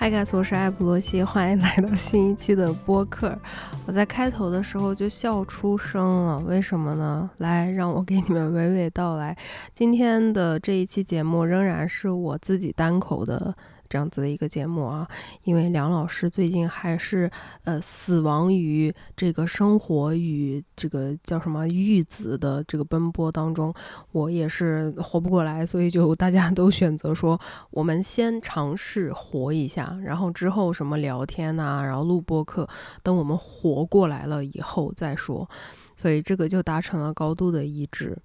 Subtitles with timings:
[0.00, 3.38] 嗨，盖斯，我是艾普罗西，欢迎来到新一期的播客。
[3.86, 7.28] 我在开头的时候就笑出声了，为什么呢？
[7.36, 9.36] 来，让我给你们娓娓道来。
[9.74, 13.54] 今天的这一期节目仍然是我自己单口的。
[13.90, 15.06] 这样子的一个节目啊，
[15.42, 17.28] 因为梁老师最近还是
[17.64, 23.74] 呃死亡于这个生活与这个叫什么育子的这个奔波当中，
[24.12, 27.38] 我也是活不过来，所以就大家都选择说，
[27.70, 32.68] 我们先尝试活一下，然后之后什么聊天呐，然后录播课，
[33.02, 35.50] 等我们活过来了以后再说，
[35.96, 38.16] 所以这个就达成了高度的一致。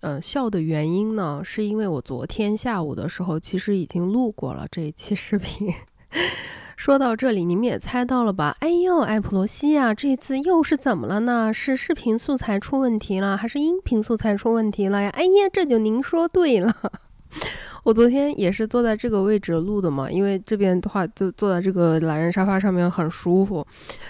[0.00, 5.74] 呃，笑的原因呢，是因为我昨天下午的时候，其实已经录过了这一期视频。
[6.76, 8.56] 说到这里，你们也猜到了吧？
[8.60, 11.52] 哎呦，艾普罗西亚，这次又是怎么了呢？
[11.52, 15.10] 是视频素材出问题了，还是音频素材出问题了呀？
[15.10, 16.76] 哎呀，这就您说对了。
[17.84, 23.66] 我昨天也是坐在这个位置录的嘛，因为这边的话就坐在这个懒人沙发上面很舒服。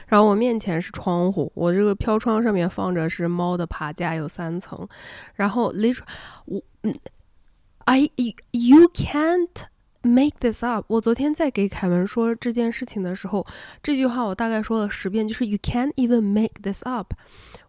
[0.06, 4.86] 然后我面前是窗户，我这个飘窗上面放着是猫的爬架，有三层。
[5.34, 6.94] 然后 l i t e r a l 我嗯
[7.84, 8.10] ，I
[8.52, 9.66] you can't
[10.02, 10.84] make this up。
[10.88, 13.46] 我昨天在给凯文说这件事情的时候，
[13.82, 17.12] 这句话我大概说了十遍，就是 you can't even make this up。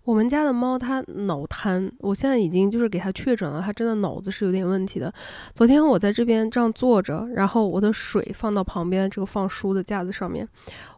[0.05, 5.14] 我们家的猫它脑瘫，我现在已经就是给它确诊了，它真的脑子是有点问题的。
[5.53, 10.47] 昨天我在这边这样坐着，然后我的水放到旁边这个放书的架子上面，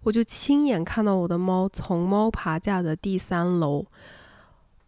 [0.03, 3.85] 我就亲眼看到我的猫从猫爬架的第三楼，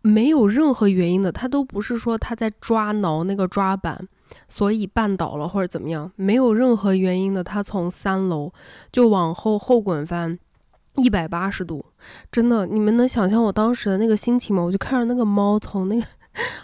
[0.02, 4.08] 没有任何原因的，它都不是说它在抓挠那个抓板，
[4.48, 8.54] 所以绊倒了或者怎么样，没有任何原因的，它从三楼
[8.90, 10.40] 就往后后滚翻。
[10.98, 11.84] 一百八十度，
[12.32, 14.64] 真的，你们能想象我当时的那个心情吗？
[14.64, 16.06] 我就看着那个猫从那个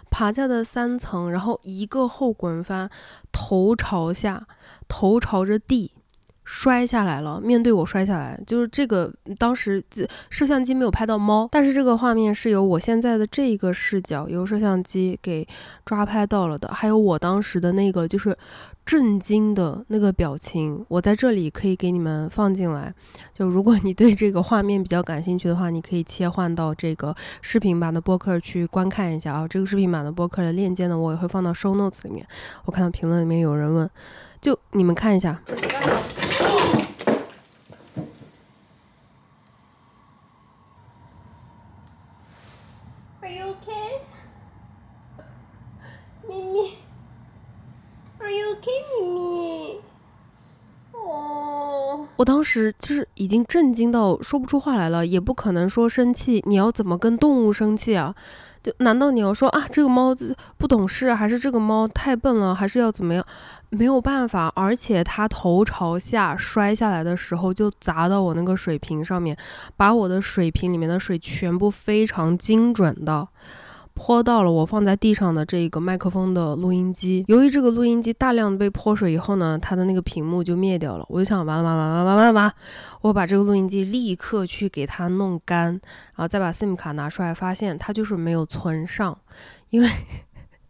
[0.10, 2.90] 爬架的三层，然后一个后滚翻，
[3.32, 4.48] 头朝下，
[4.88, 5.92] 头朝着地
[6.44, 8.42] 摔下来了，面对我摔下来。
[8.48, 9.84] 就是这个，当时
[10.30, 15.48] 摄像机没有拍到猫，但是这个画面是由我现在的这个视角，由摄像机给
[15.86, 18.38] 抓拍到了的，还有我当时的那个就是。
[18.90, 22.92] 震惊的那个表情，我在这里可以给你们放进来。
[23.32, 29.48] 就如果你对这个画面比较感兴趣的话，你可以切换到这个视频版的播客去观看一下啊。
[29.48, 32.26] 这个视频版的播客的链接呢，我也会放到 show notes 里面。
[32.66, 33.88] 我看到评论里面有人问，
[34.42, 35.40] 就你们看一下。
[43.22, 44.00] Are you okay,
[46.28, 46.78] 咪咪
[48.18, 48.32] ？Are
[48.62, 49.80] kidding me？
[50.92, 56.44] 哦，我当时就是已经震惊到说不出话来了，也不可能说生气。
[56.46, 58.14] 你要怎么跟动物生气啊？
[58.62, 63.26] 就难道你要说啊，这个猫子不懂事，还是这个猫太笨了，还是要怎么样？
[63.70, 69.38] 没有办法，而且它头朝下摔下来的时候就砸到我那个水瓶上面，
[69.78, 73.26] 把我的水瓶里面的水全部非常精准的。
[74.00, 81.06] 泼到了我放在地上的这个麦克风的录音机，由于这个录音机大量被泼水以后呢，它的那个屏幕就灭掉了。
[81.10, 82.54] 我就想完了完了完了完了完了，
[83.02, 89.16] 我把这个录音机立刻去给它弄干，然后再把 SIM 卡拿出来，发现它就是没有存上，
[89.70, 89.90] 因为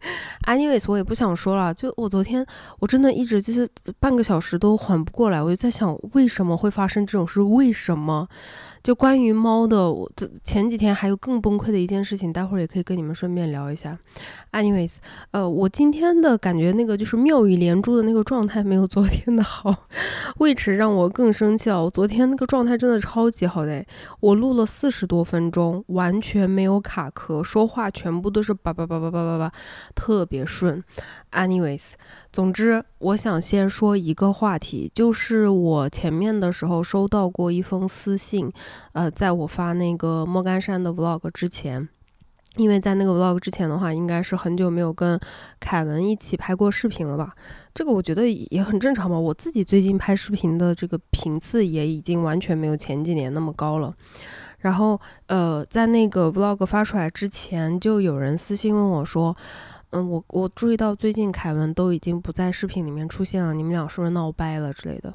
[0.46, 2.44] anyways 我也不想说了，就我昨天
[2.78, 3.68] 我真的一直就是
[3.98, 8.28] 半个小时都缓不过来，我就在想为什么会发生这种事，为什么？
[8.82, 13.98] 就关于猫的，我这前几天还有更崩溃的一件事情，待会儿也可以跟你们顺便聊一下。
[14.52, 14.96] Anyways，
[15.32, 19.84] 呃，我今天的感觉那个就是妙语连珠的那个状态没有昨天的好，
[20.40, 21.84] 为此让我更生气了。
[21.84, 23.84] 我昨天那个状态真的超级好的，
[24.20, 29.52] 我录了四十多分钟，完全没有卡壳，说话全部都是叭叭叭叭叭叭叭，
[29.94, 30.82] 特别顺。
[31.32, 31.92] Anyways，
[32.32, 38.52] 总之我想先说一个话题，就是我前面的时候收到过一封私信，
[38.92, 41.88] 呃，在我发那个莫干山的 vlog 之前，
[42.56, 45.18] 因为在那个 vlog 之前的话，应该是很久没有跟
[45.60, 47.32] 凯文一起拍过视频了吧？
[47.72, 49.16] 这个我觉得也很正常吧。
[49.16, 53.94] 我自己最近拍视频的这个频次也已经完全没有前几年那么高了。
[54.58, 59.36] 然后，呃，在那个 vlog 发出来之前，就有人私信问我说。
[59.90, 65.12] 嗯，我我注意到最近凯文都已经不在视频里面出现了，你们俩是不是闹掰了之类的？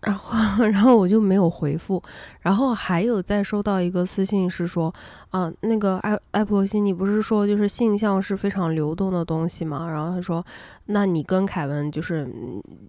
[0.00, 2.02] 然后， 然后我就没有回复。
[2.40, 4.94] 然后还有再收到一个私信是说，
[5.30, 9.90] 啊，那个艾艾普罗西，你不是说就是性向是非常流动的东西吗？
[9.90, 10.44] 然后他说，
[10.86, 12.26] 那你跟凯文就是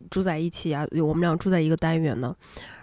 [0.09, 2.35] 住在一起啊，我们俩住在一个单元呢。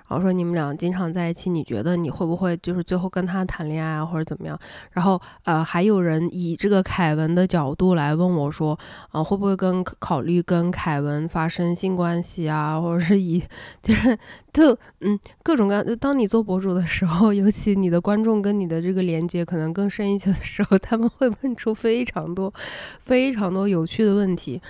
[0.08, 4.58] 然后说你们俩经常在一起，你觉得你会不会就是最后跟他谈恋爱啊，或者怎么样？
[4.92, 8.78] 然后呃，还有人以这个凯文的角度来问我说，
[9.10, 13.42] 啊，会不会跟考虑跟凯文发生性关系啊，或者是以
[13.82, 14.16] 就是
[14.52, 15.84] 就嗯各种各样。
[15.98, 22.52] 当你做博主的时候，尤其你的观众跟你的这个连接可能更深一些的时候， 他们会问出非常多
[23.00, 24.62] 非常多有趣的问题。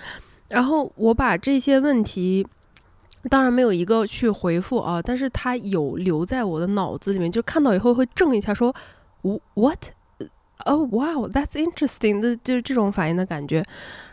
[0.48, 2.46] 然后我把这些问题。
[3.28, 8.75] 当然没有一个去回复啊，但是他有留在我的脑子里面，就看到以后会怔一下，说
[9.55, 9.78] ，what？
[10.64, 13.62] 哦，wow，that's interesting 的，就是这种反应的感觉。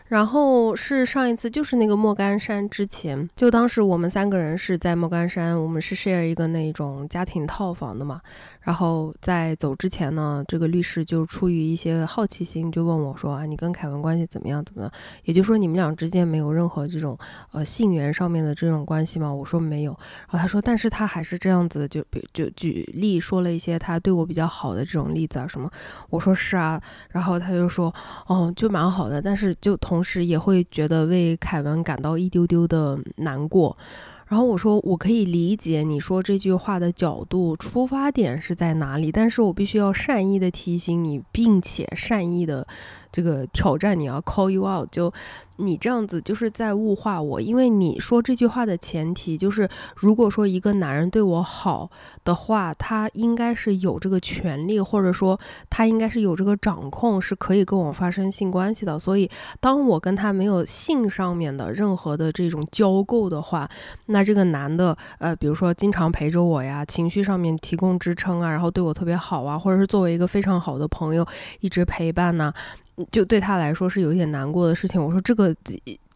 [0.08, 8.20] 然后是上一次，就是那个莫干山之前，就当时我们三个人是在莫干山，我们是 share 一个那种家庭套房的嘛。
[8.60, 14.64] 然后在走之前呢，这个律师就出于一些好奇心，就问我说：“啊，你跟凯文关系怎么样？
[14.64, 14.90] 怎么样？
[15.24, 17.18] 也就是说，你们俩之间没有任何这种
[17.52, 19.90] 呃性缘上面的这种关系吗？”我说没有。
[20.22, 25.70] 然后他说：“但是他还是这样子，就比就举例说了一些他对我比较好的这种例子啊什么。”
[26.08, 26.80] 我说是啊。
[27.10, 27.94] 然后他就说
[28.28, 33.76] ：“哦，就蛮好的，但是就同是也会觉得为凯文感到一丢丢的难过。”
[34.26, 42.66] 然后我说，我可以理解你说这句话的角度出发点是在哪里，但是我必须要善意的提醒你，并且善意的
[43.14, 45.14] 这个挑战你要 call you out，就。
[45.58, 51.88] 你这样子就是在物化我，因为你说这句话的前提就是，如果说一个男人对我好
[52.24, 55.38] 的话，他应该是有这个权利，或者说
[55.70, 58.98] 他应该是有这个掌控，是可以跟我发生性关系的。
[58.98, 63.70] 所以，当我跟他没有性上面的任何的这种交媾的话，
[64.06, 71.24] 那这个男的，呃，比如说经常陪着我呀，情绪上面提供支撑啊，然后对我特别好啊，或者是作为一个非常好的朋友
[71.60, 72.52] 一直陪伴呢。
[73.10, 75.02] 就对他来说是有一点难过的事情。
[75.02, 75.54] 我说这个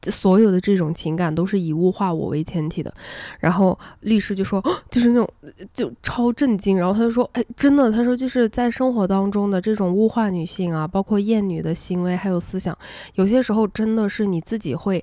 [0.03, 2.93] 所有的这种情感都是以物化我为前提的。
[3.41, 5.29] 然后律师就说， 就是那种
[5.73, 6.79] 就超震惊。
[6.79, 12.77] 然后他就说，哎，真的，他说就是在生活当中的这种物化女性啊，包括厌女的行为还有思想，
[13.15, 15.03] 有些时候真的是你自己会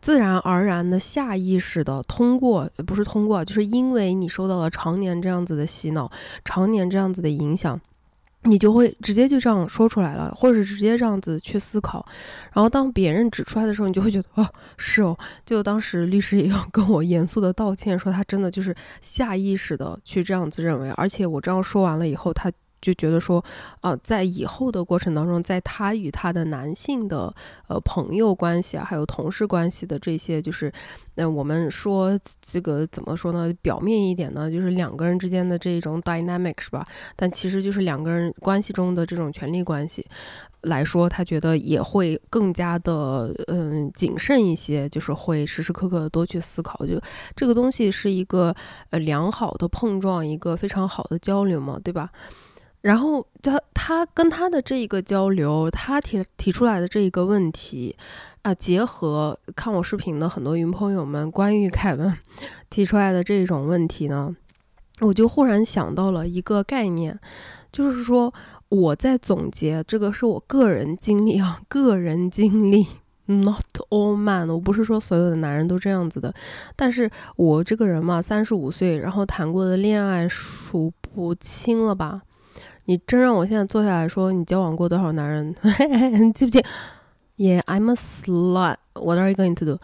[0.00, 6.08] 自然而然的下意识的通过，不是通过，就是因为你受到了常年这样子的洗脑，
[6.44, 7.80] 常年这样子的影响。
[8.46, 12.06] 你就会直接就这样说出来了，或者是直接这样子去思考，
[12.52, 15.18] 然后当别人指出来的时候，你就会觉得哦，是哦。
[15.44, 22.50] 就当时律师也要跟我严肃的道歉，说他真的就是下意识的去这样子认为，而且我这样说完了以后，他。
[22.80, 23.44] 就觉得说，
[23.80, 27.34] 呃，在以后的过程当中，在他与他的男性的
[27.68, 30.72] 呃朋友关系啊，还有同事关系的这些，就是，
[31.14, 33.52] 那我们说这个怎么说呢？
[33.62, 36.86] 表面一点呢，就是两个人之间的这种 dynamic 是吧？
[37.16, 40.06] 但其实就是两个人关系中的这种权力关系。
[40.62, 47.00] 来说，他觉得也会更加的嗯谨慎一些，就是会时时刻刻多去思考，就
[47.36, 48.52] 这个东西是一个
[48.90, 52.10] 呃良好的碰撞，一个非常好的交流嘛，对吧？
[52.86, 57.96] 然后他他跟他的这一个交流，他提提出来的这一个问题，
[58.42, 62.16] 啊，结合看我视频的很多云朋友们关于凯文
[62.70, 64.36] 提出来的这种问题呢，
[65.00, 67.18] 我就忽然想到了一个概念，
[67.72, 68.32] 就是说
[68.68, 72.86] 我在总结这个是我个人经历啊，个人经历
[73.24, 76.32] ，not all man，我不是说所有的男人都这样子的，
[76.76, 82.22] 但是我这个人嘛，三十五岁，然后谈过的恋爱数不清了吧。
[82.86, 85.54] 你真让我现在坐下来说，你交往过多少男人？
[86.22, 86.64] 你 记不记
[87.36, 88.76] ？Yeah，I'm a slut.
[88.94, 89.78] What are you going to do？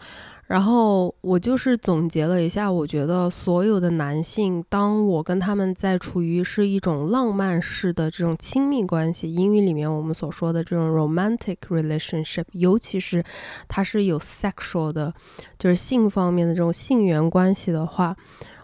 [0.47, 13.23] 然后我就是总结了一下，我觉得所有的男性，当我跟他们在处于是一种浪漫式的这种亲密关系，英语里面我们所说的这种 romantic relationship，尤其是
[13.67, 15.13] 它是有 sexual 的，
[15.57, 18.15] 就是性方面的这种性缘关系的话。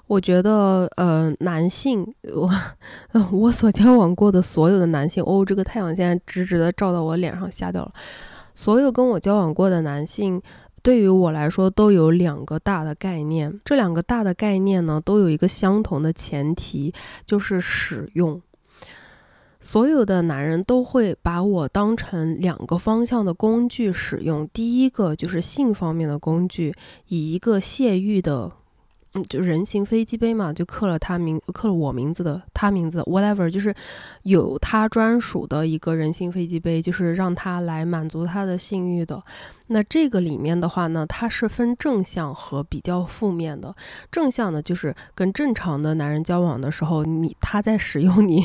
[0.09, 2.49] 我觉得，呃，男性，我，
[3.31, 7.93] 我所交往过的所有的男性，哦，这个太阳现在直直的照到我脸上，吓掉了。
[8.55, 10.41] 所有跟我交往过的男性，
[10.81, 16.91] 对于我来说都有两个大的概念，这两个大的概念呢，都有一个相同的前提，
[17.23, 18.41] 就是使用。
[19.59, 26.73] 所有的男人都会把我当成两个方向的工具使用，第一个就是性方面的工具，
[27.09, 28.51] 以一个泄欲的。
[29.13, 33.73] 嗯，就人形飞机杯嘛，就刻了他名，刻了我名字的，他名字，whatever，就是
[34.23, 39.23] 有他专属的一个人形飞机杯，就是让他来满足他的性欲的。
[39.71, 43.75] 那这个里面的话呢，它是分正向和比较负面的。
[44.11, 48.43] 正向呢，就是跟正常的男人交往的时候，你他在使用你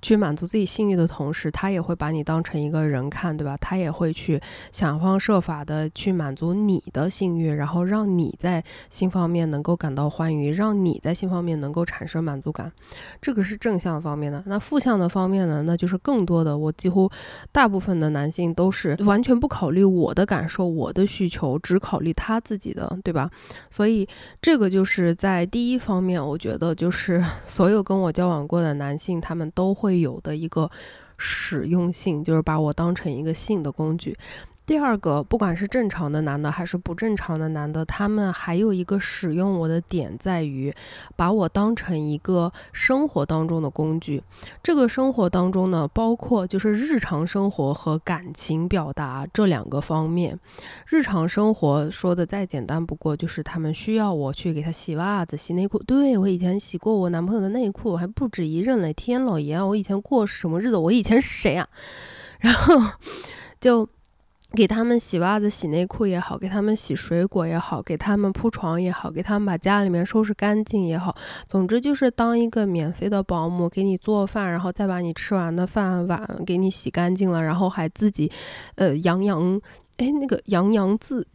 [0.00, 3.54] 去满足自己性欲的同时，他也会把你当成一个人看，对吧？
[3.58, 4.40] 他也会去
[4.72, 12.72] 想方设法的去满足你的性欲，然后让你在性方面能够感到欢愉，让你在性方面能够产生满足感。
[13.20, 14.42] 这个是正向方面的。
[14.46, 17.10] 那负向的方面呢，那就是更多的，我几乎
[17.52, 20.61] 大部分的男性都是完全不考虑我的感受。
[20.66, 23.30] 我的需求只考虑他自己的，对吧？
[23.70, 24.08] 所以
[24.40, 30.70] 这个就是在第一方面，我觉得就是 所有跟我交往过的男性，他们都会有的一个
[31.18, 34.16] 使用性，就是把我当成一个性的工具。
[34.64, 40.72] 第二个，不管是正常的男的还是不正常的男的，他们还有一个使用我的点在于，
[41.16, 44.22] 把我当成一个生活当中的工具。
[44.62, 50.38] 这个生活当中呢，包括就是日常生活和感情表达这两个方面。
[50.86, 55.78] 日常生活说的再简单不过，就是他们需要我去给他洗袜子、洗内裤。
[55.82, 58.92] 对我以前洗过我男朋友的内裤，还不止一任嘞！
[58.92, 60.76] 天老爷啊，我以前过什么日子？
[60.76, 61.68] 我以前是谁啊？
[62.38, 62.74] 然后
[63.60, 63.88] 就。
[64.54, 71.16] 给他们洗袜子、洗内裤也好，给他们洗水果也好，给他们铺床也好，给他们把家里面收拾干净也好，
[71.46, 78.30] 总之就是当一个免费的保姆，给你做饭，然后再把你吃完的饭碗给你洗干净了，然后还自己，
[78.74, 79.58] 呃，洋洋，
[79.96, 81.26] 哎，那个洋洋自，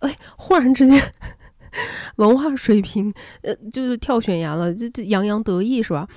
[0.00, 1.00] 哎，忽然之间，
[2.16, 3.12] 文化水平，
[3.42, 6.08] 呃，就是跳悬崖了，就就洋洋得意是吧？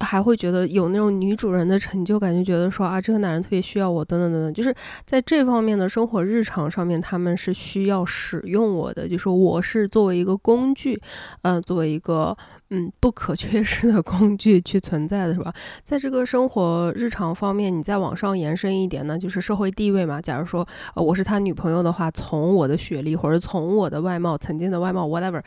[0.00, 4.74] 还会觉得有那种女主人的成就感，就觉得说啊，这个男人特别需要我，等等等等，就是
[5.04, 11.00] 在这方面的生活日常上面，他们是需要使用我的，就是我是作为一个工具，
[11.42, 12.36] 呃，作为一个。
[12.70, 15.54] 嗯，不可缺失的工具去存在的是吧？
[15.84, 20.20] 在这个生活日常方面，你再往上延伸一点呢，就是社会地位嘛。
[20.20, 25.40] 假如说，呃，我是他女朋友的话，从我的学历或者从我的外貌，曾经的外貌，whatever，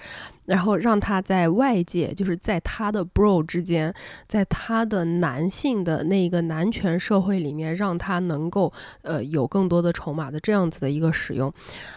[0.45, 3.93] 然后让他在外界，就是在他的 bro 之间，
[4.25, 8.71] 在他的男性的那个男权社会里面，让他能够
[9.01, 11.51] 呃有更多的筹码的这样子的一个使用。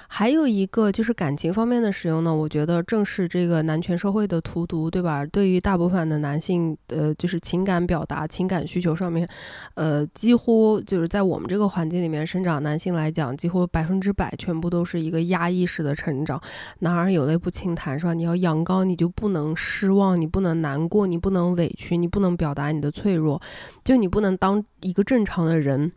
[0.09, 5.12] 还有一个就是感情方面的使用呢，我觉得正是这个男权社会的荼毒，对吧？
[5.13, 9.29] 而对于大部分的男性，呃，就是情感表达、情感需求上面，
[9.75, 16.41] 呃，几乎就是在我们这个环境里面生长，男性来讲，几乎百分之百全部都是一个压抑式的成长。
[16.81, 18.15] 男儿有泪不轻弹，是吧？
[18.15, 23.41] 你要阳刚，你就不能失望，你不能难过，你不能委屈，你不能表达你的脆弱，
[23.85, 25.93] 就你不能当一个正常的人。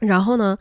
[0.00, 0.56] 然后呢？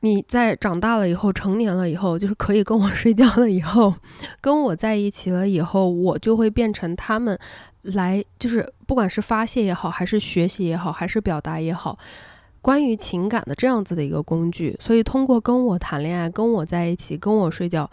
[0.00, 3.94] 你在长大了以后，成年了以后，就是可以跟我睡觉了以后，
[4.40, 7.38] 跟我在一起了以后，我就会变成他们
[7.82, 11.98] 来，就是不管是发泄也好，还是学习也好，还是表达也好，
[12.60, 14.76] 关于情感的这样子的一个工具。
[14.80, 17.90] 所以通过跟我谈恋爱，跟我在一起，跟我睡觉，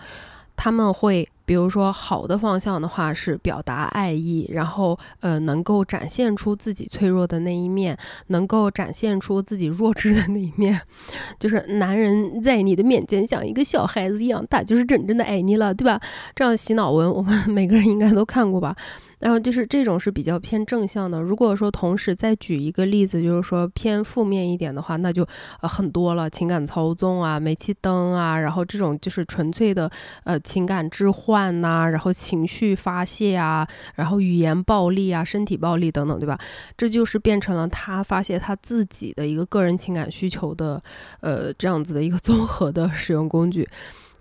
[0.56, 1.28] 他们会。
[1.46, 7.98] 比如说，好的方向的话是表达爱意，然后呃，能够展现出自己脆弱的那一面，
[8.28, 10.80] 能够展现出自己弱智的那一面。
[11.38, 16.00] 就是男人在你的面前像一个小孩子一样，他就是真正的爱你了，对吧？
[16.36, 18.76] 这样洗脑文我们 每个人应该都看过吧？
[19.24, 21.22] 然后就是这种是比较偏正向的。
[21.22, 25.26] 如果说同时再举一个例子，就是说偏负面一点的话，那就
[25.62, 29.90] 呃很多了，情感操纵啊，煤气灯啊，然后这种就是纯粹的
[30.26, 31.54] 呃情感置换。
[31.64, 33.66] 呐，然后情绪发泄啊，
[33.96, 36.38] 然后语言暴力啊，身体暴力等等，对吧？
[36.76, 40.84] 这就是变成了他发泄他自己的一个个人情感需求的，
[41.22, 43.70] 呃，这样子的一个综合的使用工具。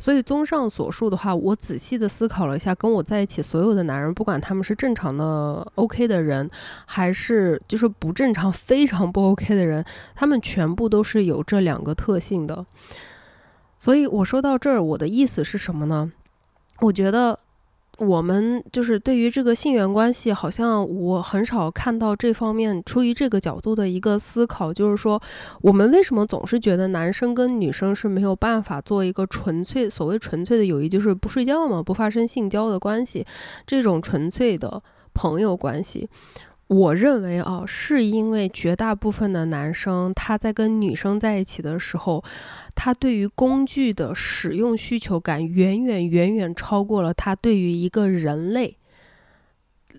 [0.03, 6.51] 所以，综上所述的话，我仔细的思考了一下，跟我在一起所有的男人，不管他们是正常的 OK 的人，
[6.87, 9.85] 还是就是不正常、非常不 OK 的人，
[10.17, 12.67] 他们全部都是有这两个特性的。
[13.79, 16.11] 所以我说到这儿，我的意思是什么呢？
[16.81, 17.39] 我觉得
[17.99, 25.23] 我们就是对于这个性缘关系，好像我很少看到这方面出于这个角度的一个思考，就是说
[25.61, 33.25] 我们为什么总是觉得男生跟女生是没有办法做一个纯粹所谓纯粹的友谊，就是不睡觉嘛，不发生性交的关系，
[33.67, 34.83] 这种纯粹的
[35.13, 36.09] 朋友关系。
[36.73, 42.25] 我认为啊，是因为绝大部分的男生他在跟女生在一起的时候，
[42.75, 48.79] 他对于工具的使用需求感远远远远超过了他对于一个人类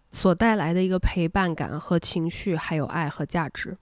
[0.09, 3.77] 所带来的一个陪伴感和情绪，还有爱和价值。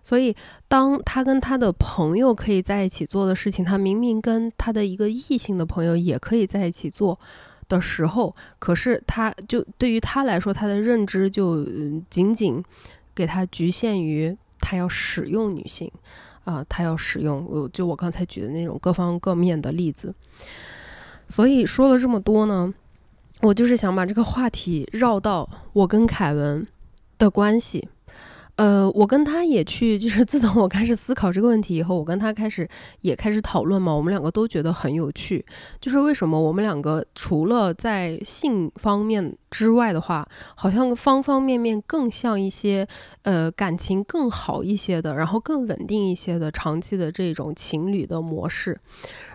[0.00, 0.34] 所以，
[0.68, 7.18] 当他跟他的朋友可以在一起做的事情，他明明跟他的一个异性的朋友也可以在一起做。
[7.68, 11.64] 的时候，可是他就对于他来说，他的认知就
[12.08, 12.62] 仅仅
[13.14, 15.90] 给他局限于他要使用女性，
[16.44, 20.14] 啊，他要使用，就我刚才举的那种各方各面的例子。
[21.24, 22.72] 所以说了这么多呢，
[23.40, 26.66] 我就是想把这个话题绕到我跟凯文
[27.18, 27.88] 的关系。
[28.56, 32.66] 呃，我跟他也去，就是自从我开始思考这个问题以后，我跟他开始
[33.02, 33.94] 也开始讨论嘛。
[33.94, 35.44] 我们两个都觉得很有趣，
[35.78, 42.86] 就是为什么我们两个除了在性方面之外的话，好像方方面面更像一些
[43.22, 48.78] 呃感情更好一些的，然后更稳定一些的长期的这种情侣的模式。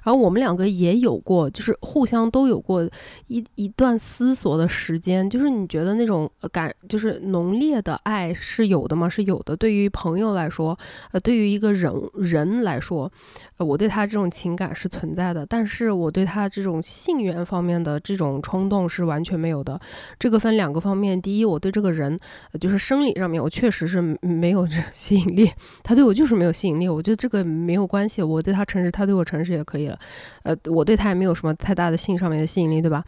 [0.04, 2.88] 然后我们两个也有过，就是互相都有过
[3.28, 5.28] 一一段思索的时间。
[5.28, 9.10] 就是你觉得那种感，就是浓烈的爱是有的吗？
[9.10, 9.56] 是有的。
[9.56, 10.78] 对于朋友来说，
[11.12, 13.12] 呃，对于一个人人来说，
[13.64, 15.46] 我对他这种情感是存在的。
[15.46, 19.80] 但是我对他这种性缘方面的这种冲动是完全没有的。
[20.20, 21.22] 这个分两个方面。
[21.22, 22.18] 第一，我对这个人，
[22.60, 25.52] 就是生理上面，我确实是没有这 吸引力。
[25.84, 26.88] 他对我就是没有吸引力。
[26.90, 28.22] 我觉得这个没有关系。
[28.22, 30.00] 我对他诚实，他对我诚实也可以了。
[30.44, 33.04] 呃，我对他也没有什么太大的性上面的吸引力，对吧？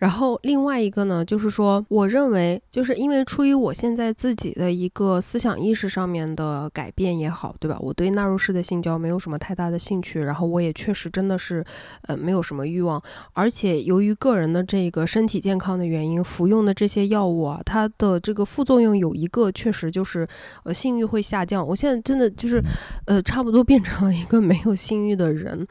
[0.00, 7.76] 然后另外一个呢，就是说，我认为，就是因为出于我现在自己的一个思想意识上面的改变也好，对吧？
[7.78, 11.62] 我对纳入式的性交没有什么太大的兴趣，然后我也确实真的是，
[12.08, 13.00] 呃，没有什么欲望。
[13.34, 20.26] 而且由于个人的这个身体健康的原因，服用的这些药物啊，它的这个副作用有一个确实就是，
[20.64, 21.66] 呃，性欲会下降。
[21.66, 22.58] 我现在真的就是，
[23.04, 25.66] 呃，差不多变成了一个没有性欲的人。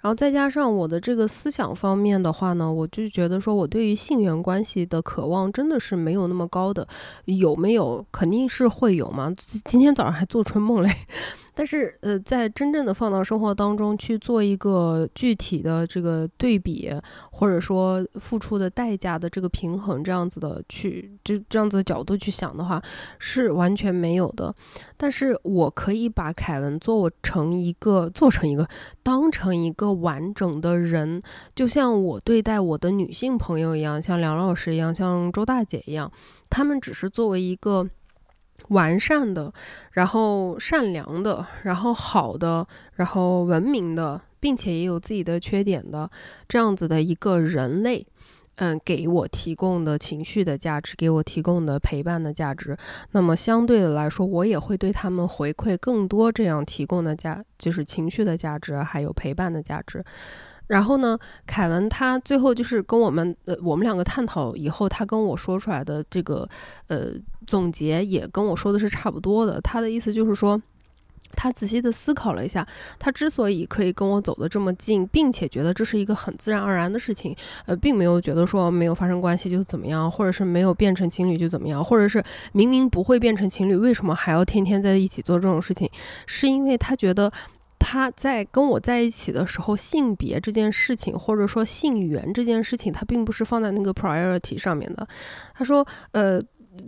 [0.00, 6.86] 然后再加上我的这个思想方面的话呢，我就觉得说我对于性缘关系的渴望真的是没有那么高的，
[7.24, 9.34] 有没有肯定是会有嘛？
[9.64, 10.90] 今天早上还做春梦嘞。
[11.58, 16.88] 但是，呃，在真正的放到生活当中去做一个具体的这个对比，
[17.32, 22.80] 或者说付出的代价的这个平衡，这样子的去就这样子的角度去想的话，
[23.18, 24.54] 是完全没有的。
[24.96, 28.64] 但是我可以把凯文做成一个，做成一个，
[29.02, 31.20] 当成一个完整的人，
[31.56, 36.08] 就像我对待我的女性朋友一样，像梁老师一样，像周大姐一样，
[36.48, 37.84] 他们只是作为一个。
[38.68, 39.52] 完善的，
[39.92, 46.10] 然后善良的，然后好的，然后文明的，并且也有自己的缺点的，
[46.46, 48.06] 这样子的一个人类，
[48.56, 52.76] 嗯，给我提供的情绪的价值，给我提供的陪伴的价值，
[53.12, 60.04] 那么相对的来说，我也会对他们回馈更多这样提供的价，就是情绪的价值，还有陪伴的价值。
[60.66, 66.46] 然后呢，凯文他最后就是跟我们呃，我们两个探讨以后，他跟我说出来的这个
[66.88, 67.12] 呃
[67.48, 69.58] 总结也跟我说的是差不多的。
[69.62, 70.60] 他的意思就是说，
[71.32, 72.66] 他仔细的思考了一下，
[72.98, 77.34] 他之所以可以跟我走得这么近，并且觉得这是一个很自然而然的事情，
[77.64, 85.90] 呃，并没有觉得说没有发生关系就怎么样，或者是没有变成情侣就怎么样，或者是明明不会变成情侣，为什么还要天天在一起做这种事情？
[86.26, 87.32] 是因为他觉得。
[87.80, 95.08] 他在跟我在一起的时候，性别这件事情，或者说性缘这件事情，他并不是放在那个 priority 上面的。
[95.54, 96.42] 他说，呃，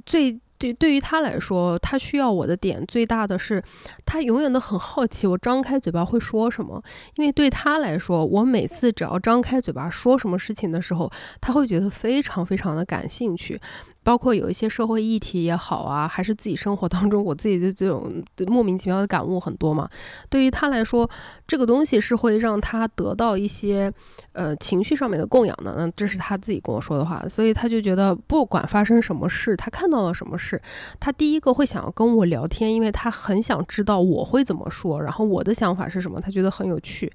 [0.05, 3.63] 最对对于他来说，他需要我的点最大的是，
[4.05, 6.83] 他永远都很好奇我张开嘴巴会说什么，
[7.17, 13.59] 因为对他来说，我每次只要张开嘴巴说什么事情的时候，他会觉得非常非常的感兴趣。
[14.03, 18.11] 包括有一些社会议题也好啊，还是自己生活当中我自己的这种
[18.47, 19.89] 莫名其妙的感悟很多嘛。
[20.29, 21.09] 对于他来说，
[21.47, 23.93] 这个东西是会让他得到一些
[24.33, 25.75] 呃情绪上面的供养的。
[25.77, 30.61] 那这是他自己跟我说的话，所以他就觉得不管发生什么事，他看到了什么事，
[30.99, 37.13] 他第一个会想要跟我聊天，因为他很想知道我会怎么说，然后我的想法是什么，他觉得很有趣。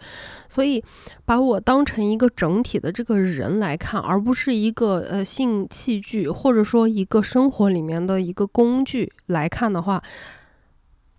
[0.48, 0.84] 所以
[1.26, 6.75] 把我当成一个整体的这个人来看，而不是一个呃性器具，或者说。
[6.76, 10.04] 说一个生活里面的一个工具来看的话，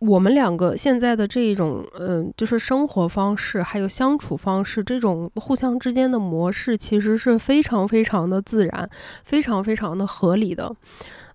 [0.01, 8.91] 我们两个现在的这种，嗯，就是生活方式还有相处方式，这种互相之间的模式，其实是非常非常的自然，
[9.25, 10.71] 非常非常的合理的。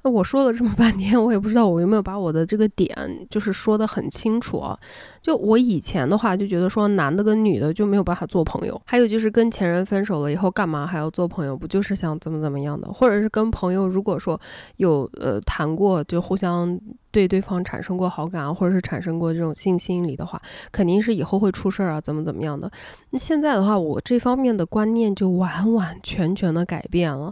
[0.04, 2.96] 那我说了这么半天，我也不知道我有没有把我的这个点
[3.30, 4.78] 就是说的很清楚啊。
[5.22, 11.56] 就我以前的话，就觉得说男的跟女的就没有办法做朋友，还有就是跟前任分手了以后，干嘛还要做朋友？
[11.56, 12.92] 不就是想怎么怎么样的？
[12.92, 14.40] 或者是跟朋友，如果说
[14.78, 16.80] 有呃谈过，就互相
[17.12, 22.72] 对对方产生过好感啊，或者是产生过这种性心理的话，肯定是以后会出事儿啊，怎么怎么样的？
[23.12, 27.32] 那现在的话，我这方面的观念就完完全全的改变了。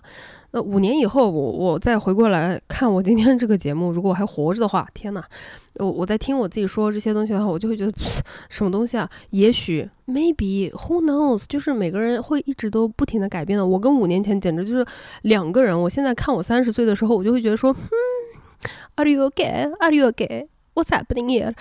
[0.51, 5.23] 那五年以后，我我再回过来看我今天这个节目，如果我还活着的话，天哪！
[5.75, 7.93] 我我在听我自己说这些东西的话，我就会觉得
[8.49, 9.09] 什么东西啊？
[9.29, 11.45] 也许 maybe who knows？
[11.47, 13.65] 就是每个人会一直都不停的改变的。
[13.65, 14.85] 我跟五年前简直就是
[15.21, 15.79] 两个人。
[15.79, 17.79] 我现在看我三十岁的时候，我就会觉得说，嗯
[18.95, 19.71] ，Are you okay?
[19.79, 20.47] Are you okay?
[20.73, 21.53] What's happening here?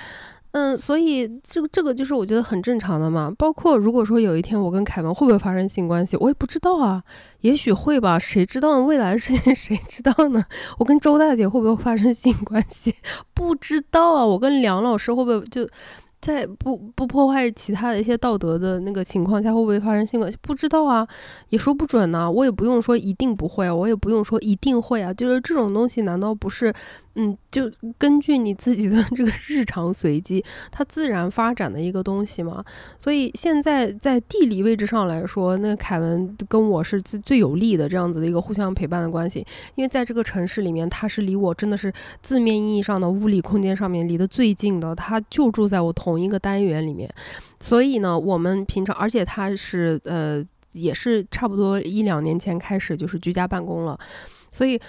[0.52, 3.32] 嗯，所以这个这个就是我觉得很正常的嘛。
[3.36, 7.02] 包括如果说有一天我跟凯文会不会发生性关系，我也不知道啊，
[7.40, 10.44] 也许会吧，谁知道呢未来的事情 谁知道呢？
[10.78, 12.94] 我跟周大姐会不会发生性关系，
[13.34, 14.24] 不知道啊。
[14.24, 15.68] 我跟梁老师会不会就？
[16.20, 20.36] 在不不破坏其他的一些道德的那个情况下，会不会发生性关系？
[20.42, 21.06] 不知道啊，
[21.50, 22.28] 也说不准呢。
[22.28, 25.14] 我也不用说一定不会，我也不用说一定会啊。
[25.14, 26.74] 就是这种东西，难道不是？
[27.20, 32.64] 嗯，就根据你自己的 这个日常随机，它自然发展的一个东西嘛。
[32.96, 39.44] 所以现在在地理位置上来说，那个凯文跟我是最最有利的这样子的一个互相陪伴的关系。
[39.74, 47.12] 因为在这个城市里面，他是离我真的是字面意义上的物理空间上面离得最近的，他就住在我同一个单元里面。
[47.58, 50.40] 所以呢，我们平常，而且他是呃，
[50.72, 53.98] 也是差不多一两年前开始就是居家办公了，
[54.52, 54.80] 所以。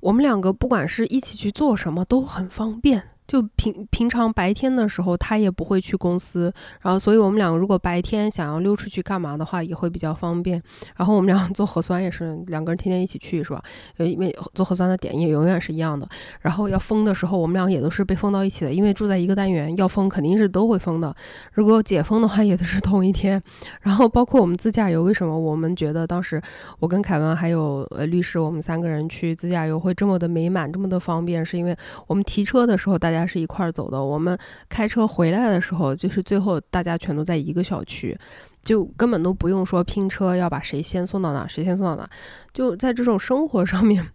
[0.00, 3.17] 我们两个不管是一起去做什么都很方便。
[3.28, 10.60] 就平平常白天的时候，他也不会去公司，然后，所以我们两个如果白天想要溜出去干嘛的话，也会比较方便。
[10.96, 13.62] 然后我们俩 做核酸也是两个人天天一起去，是吧？
[13.98, 16.08] 因为做核酸的点也永远是一样的。
[16.40, 21.14] 然后要封的时候，我们俩也都是被封到一起的，因为住在一个单元，要封肯定是都会封的。
[21.52, 23.42] 如果解封的话，也都是同一天。
[23.82, 26.40] 然后包括我们自驾游，为什么我们觉得当时
[26.78, 33.17] 我跟凯文还有呃律师，我们三个人去自驾游会这么的美满，这么的方便，是因为我们提车的时候大家。
[33.18, 34.00] 大家是一块儿走的。
[34.00, 38.16] 我们开车回来的时候，就是最后大家全都在一个小区，
[38.62, 42.08] 就根本都不用说拼车，要把谁先送到哪，谁先送到哪。
[42.52, 44.06] 就在这种生活上面，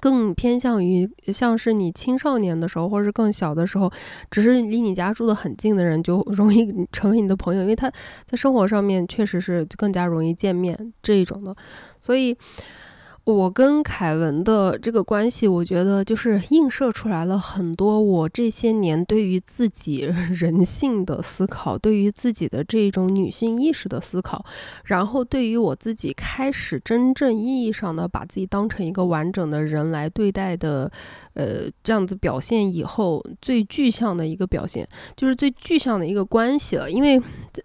[0.00, 3.90] 更偏向于像是你青少年的时候，或者是更小的时候，
[4.30, 7.90] 只是离你家住的很近的人，就容易成为你的朋友，因为他
[8.26, 11.56] 在生活上面确实是更加容易见面这一种的，
[11.98, 12.36] 所以。
[13.26, 24.46] 我跟凯文的这个关系，我觉得就是映射出来了很多我这些年对于自己 人性的思考，对于自己的这种女性意识的思考，
[24.84, 30.88] 然后对于我自己开始真正意义上的把自己当成一个完整的人来对待的，
[31.34, 34.86] 呃，这样子表现以后最具象的一个表现，
[35.16, 36.88] 就是最具象的一个关系了。
[36.88, 37.20] 因为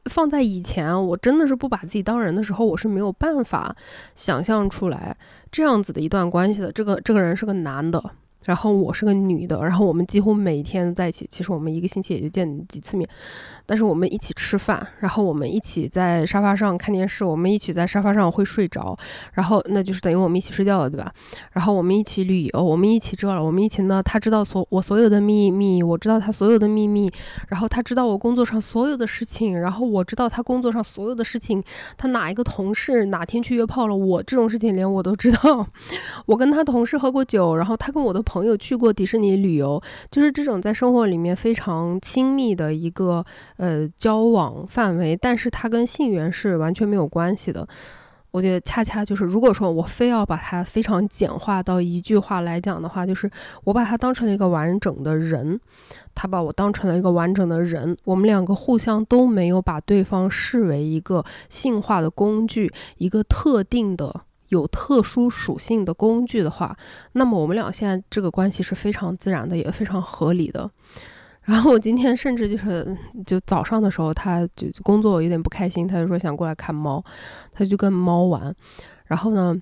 [0.10, 3.76] 放在以前，我真的是不把自己当人的时候，我是没有办法
[4.16, 5.16] 想象出来。
[5.52, 8.02] 这样子的一段关系的，这个这个人是个男的。
[8.44, 11.28] 然后我是个女的，然后我们几乎每天在一起。
[11.30, 13.08] 其实我们一个星期也就见几次面，
[13.66, 18.98] 但是我们一起吃饭，然后我们一起在沙发上看电视，我们一起在沙发上会睡着，
[19.34, 21.14] 然后那就是等于我们一起睡觉了，对吧？
[21.52, 27.12] 然后我们一起旅游，我们一起这了，我们一起呢，他知道所我所有的秘密，我知道他所有的秘密，
[27.50, 31.64] 然后他知道我工作上所有的事情，然后我知道他工作上所有的事情，
[31.96, 35.68] 他哪一个同事哪天去约炮了，我这种事情连我都知道。
[36.26, 38.20] 我跟他同事喝过酒，然后他跟我的。
[38.32, 43.26] 朋友去过迪士尼旅游，就是这种在生活里面非常亲密的一个
[43.58, 47.68] 呃交往范围，但是它跟性缘是完全没有关系的。
[48.32, 53.30] 我觉得恰恰就是，如果说我非要把它非常简化到一句话来讲的话，就是
[53.66, 55.60] 我把他当成了一个完整的人，
[56.16, 64.22] 他把我当成了一个完整的人，我们两个互相都没有把对方视为一个性化的工具，一个特定的。
[64.52, 66.78] 有特殊属性的工具的话，
[67.14, 70.70] 那么我们俩现在这个关系是非常自然的，也非常合理的。
[71.42, 77.04] 然后我今天甚至就是就早上的时候，他就工作有点不开心，他就说想过来看猫，
[77.52, 78.56] 他就跟猫玩。
[79.06, 79.62] 然后呢？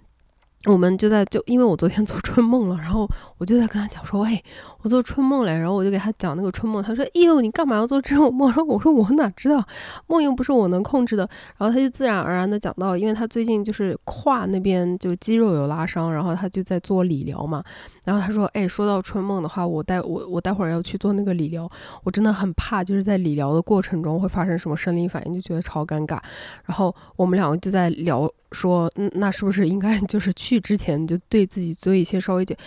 [0.65, 4.43] 我们就在就因为我昨天 做春梦了，然后我就在跟他讲说，喂，
[4.81, 8.47] 我做春梦嘞，然后我就给他讲那个春梦，他说，哎呦，你干嘛要做这种梦？
[8.51, 9.61] 然后我说，我哪知道，
[10.07, 11.29] 梦又不是我能控制的。
[11.57, 17.63] 然后他就自然而然的讲到，因为他最近就是胯那边就肌肉有拉伤，然后他就在做理疗嘛。
[18.03, 21.69] 然后他说，哎，说到春梦的话，我待我我待会儿要去做那个理疗，
[22.03, 26.17] 我真的很怕，就是在理疗的过程中会发生什么生理反应，就觉得超尴尬。
[26.63, 28.31] 然后我们两个就在聊。
[28.51, 32.57] 说，嗯，那是不是应该 就是去之前就对自己做一些稍微解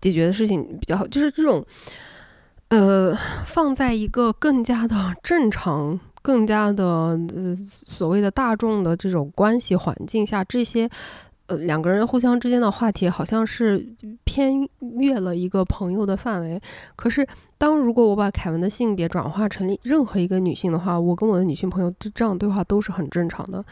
[0.00, 1.06] 解决的事情比较好？
[1.06, 1.64] 就是这种，
[2.68, 10.88] 呃，放在一个更加的正常、更加的呃所谓的大众的这种关系环境下，这些。
[11.48, 13.82] 呃，两个人互相之间的话题好像是
[14.24, 16.60] 偏越了一个朋友的范围。
[16.94, 23.64] 可是，当如果我把凯文的性别转化成任何一个女性的话，我跟我的女性朋友这这样对话都是很正常的。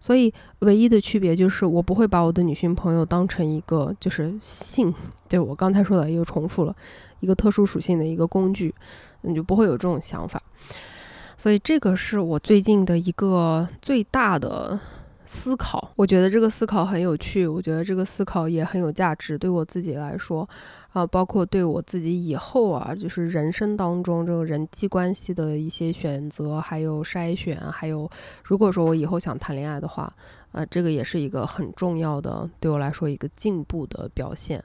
[0.00, 4.92] 所以，唯一的区别就是我不会把我的女性朋友当成一个就是性，
[5.28, 6.74] 对我刚才说的又重复了
[7.20, 8.74] 一个特殊属性的一个工具，
[9.20, 10.42] 你就不会有这种想法。
[11.36, 14.80] 所以，这个是我最近的一个最大的。
[15.32, 15.92] 思考。
[15.94, 20.48] 我觉得这个思考很有趣，我觉得这个思考也很有价值，对我自己来说，
[20.92, 28.10] 啊，包括对我自己以后啊，就是人生当中这个人际关系的一些选择，还有筛选，还有
[28.42, 30.12] 如果说我以后想谈恋爱的话，
[30.52, 34.62] 呃，这个也是一个很重要的，对我来说一个进步的表现。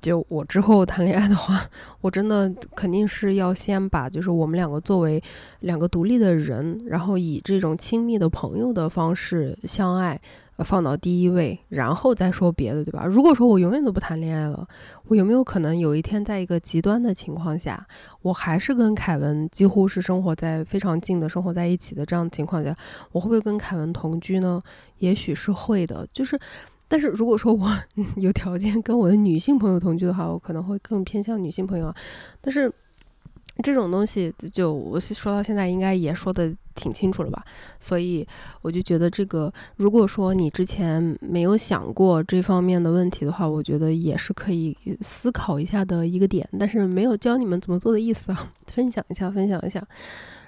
[0.00, 1.60] 就我之后谈恋爱的话，
[2.00, 5.20] 我真的肯定是要先把就是我们两个作为
[5.60, 10.18] 两个独立的人，然后以这种亲密的朋友的方式相爱，
[10.64, 13.04] 放到第一位，然后再说别的，对吧？
[13.06, 14.66] 如果说我永远都不谈恋爱了，
[15.06, 17.86] 我有没有可能有一天在一个极端的情况下，
[18.22, 22.76] 我还是跟凯文几乎是生活在非常近的生活在一起的这样的情况下，
[23.12, 24.62] 我会不会跟凯文同居呢？
[24.98, 26.38] 也许是会的，就是。
[26.90, 27.68] 但是如果说我
[28.16, 31.94] 有条件跟我的女性朋友同居的话，我可能会更偏向女性朋友。
[32.40, 32.72] 但是
[33.62, 37.44] 这种东西，就我说到现在应该也说的挺清楚了吧？
[37.80, 38.26] 所以
[38.62, 46.48] 我就觉得这个，如果说你之前没有想过这方面的问题的话，我觉得也是可以思考一下的一个点。
[46.58, 49.84] 但是没有教你们怎么做的意思啊， 分享一下，分享一下。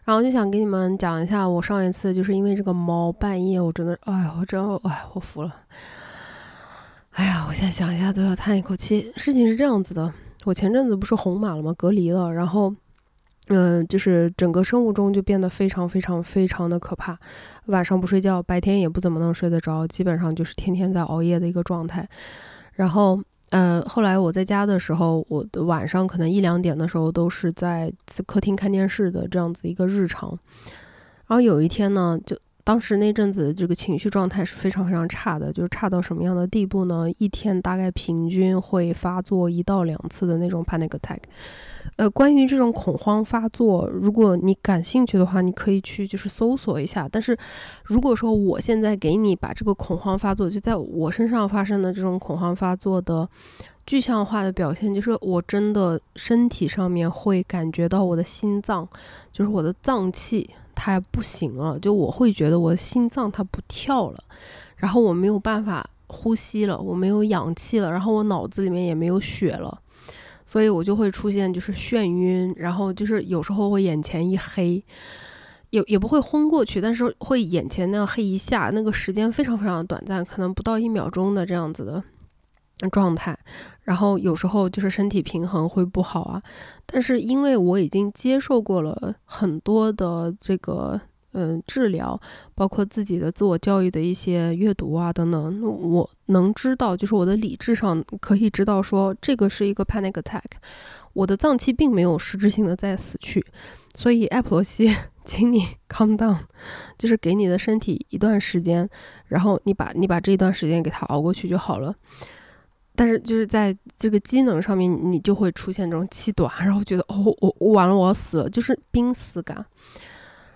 [0.04, 5.54] 然后就想给你们讲一下，我上一次就是因为这个猫，半夜我真的，哎，我真，哎，我服了。
[7.10, 9.12] 哎呀，我现在想一下都要叹一口气。
[9.16, 10.12] 事情是这样子的，
[10.44, 11.74] 我前阵子不是红码了吗？
[11.76, 12.74] 隔离了，然后，
[13.50, 17.18] 嗯，就是整个生物钟就变得非常非常非常的可怕。
[17.66, 22.08] 晚上不睡觉，白天也不怎么能睡得着，基本上就是天天在熬夜的一个状态。
[22.74, 27.92] 然后，呃，后来我在家的时候，我的晚上可能一两点的时候都是在
[28.24, 30.30] 客厅看电视的这样子一个日常。
[31.26, 32.38] 然后有一天呢，就。
[32.62, 37.06] 当时那阵子这个情绪状态是非常非常差的，就是差到什么样的地步呢？
[37.16, 41.18] 一天大概平均会发作一到两次的那种 panic attack。
[41.96, 47.08] 呃，关于这种恐慌发作，如果你感兴趣的话，你可以去就是搜索一下。
[47.10, 47.36] 但是
[47.84, 53.28] 如果说我现在给你把这个恐慌发作就在我身上发生的这种恐慌发作的
[53.86, 58.88] 具象化的表现，就是我真的身体上面会感觉到我的心脏，
[59.32, 60.48] 就是我的脏器。
[60.82, 64.24] 它不行了，就我会觉得我的心脏它不跳了，
[64.76, 69.78] 然后我没有办法呼吸了，我没有氧气了，然后我脑子里面也没有血了，
[70.50, 74.84] 所以我就会出现就是眩晕，然后就是有时候会眼前一黑，
[75.70, 82.02] 也也不会昏过去，但是会眼前那样黑一下，那个时间非常非常短暂，可能不到一秒钟的这样子的。
[82.90, 83.38] 状态，
[83.82, 86.42] 然后有时候就是身体平衡会不好啊，
[86.86, 91.00] 但是因为我已经接受过了很多的这个
[91.32, 92.20] 嗯治疗，
[92.54, 100.42] 包括自己的自我教育的一些阅读啊等等，我能知道，就是我的理智上可以知道说这个是一个 panic attack，
[101.12, 103.44] 我的脏器并没有实质性的在死去，
[103.94, 106.36] 所以艾普罗西， 请你 calm down，
[106.98, 108.88] 就是给你的身体一段时间，
[109.26, 111.94] 然后你把你把这一段时间给它熬过去就好了。
[112.96, 119.64] 但是就是在这个机能上面，你就会出现这种气短，然后觉得哦，我我完了，我要死了，就是濒死感。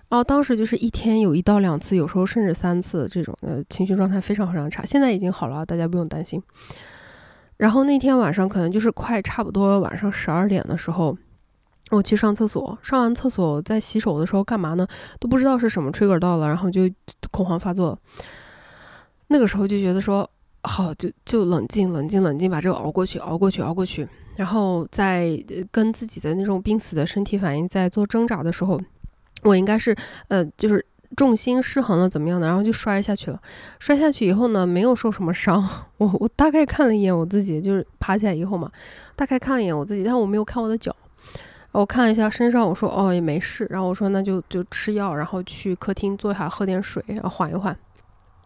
[0.09, 4.85] 然后当时就是一天有一到两次，有时候甚至三次这种呃情绪状态非常非常差。
[4.85, 6.41] 现在已经好了，大家不用担心。
[7.57, 11.17] 然后那天晚上可能就是快差不多晚上十二点的时候，
[11.91, 14.87] 我去上厕所，上完厕所在洗手的时候干嘛呢？
[15.19, 16.89] 都不知道是什么 trigger 到了，然后就
[17.31, 17.97] 恐慌发作。
[19.27, 20.29] 那个时候就觉得说。
[20.67, 24.07] 好，就就冷静，冷静，冷静，把这个熬过去，熬过去，熬过去。
[24.35, 25.37] 然后在
[25.69, 28.81] 跟自己的那种濒死的身体反应在做挣扎的时候，
[29.45, 29.95] 我应该是
[30.27, 33.39] 呃，就是重心失衡了，怎么样的，然后就摔下去了。
[33.79, 35.63] 摔下去以后呢，没有受什么伤。
[35.97, 38.69] 我我大概看了一眼我自己，就是爬起来以后嘛，
[39.15, 40.93] 大概看了一眼我自己，但我没有看我的脚。
[41.71, 43.67] 我看了一下身上，我说哦也没事。
[43.69, 47.77] 然后我说那就就吃药，然后去客厅坐下喝点水，然后缓一缓。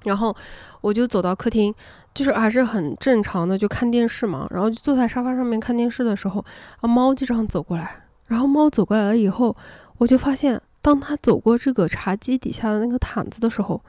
[0.03, 0.35] 然后
[0.81, 1.73] 我就走到客厅，
[2.13, 4.47] 就是还是很正常的，就看电视嘛。
[4.49, 6.43] 然后就坐在沙发上面看电视的时候，
[6.81, 8.03] 啊，猫就这样走过来。
[8.25, 9.55] 然后猫走过来了以后，
[9.97, 13.81] 我就发现，当他走过这个茶几底下的那个毯子的时候，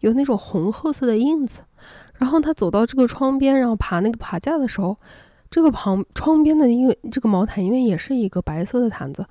[0.00, 1.60] 有那种红褐色的印子。
[2.14, 4.96] 然后他走到这个窗边，然后爬那个爬架的时候，
[5.50, 9.26] 这个旁窗边的因为这个毛毯，因为也是一个白色的毯子，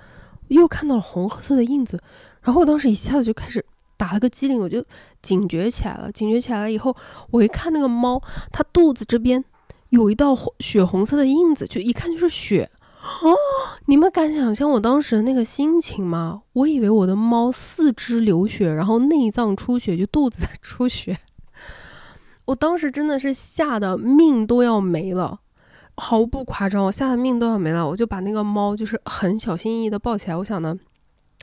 [0.48, 2.02] 又看到了红褐色的印子。
[2.42, 3.66] 然后我当时一下子就开始。
[3.98, 4.84] 打了个激灵，我就
[5.22, 6.12] 警觉起来了。
[6.12, 6.98] 警觉起来了以后，
[7.30, 8.20] 我一看那个猫，
[8.52, 9.46] 它肚子这边
[9.90, 12.68] 有一道血红色的印子，就一看就是血。
[13.02, 13.36] 哦，
[13.88, 16.44] 你们敢想象我当时的那个心情吗？
[16.54, 21.18] 我以为我的猫四肢流血，然后内脏出血，就肚子出血。
[22.46, 25.40] 我当时真的是吓得命都要没了，
[25.96, 27.88] 毫不夸张，我吓得命都要没了。
[27.88, 30.78] 我就把那个猫就是很小心翼翼的抱起来，我想呢。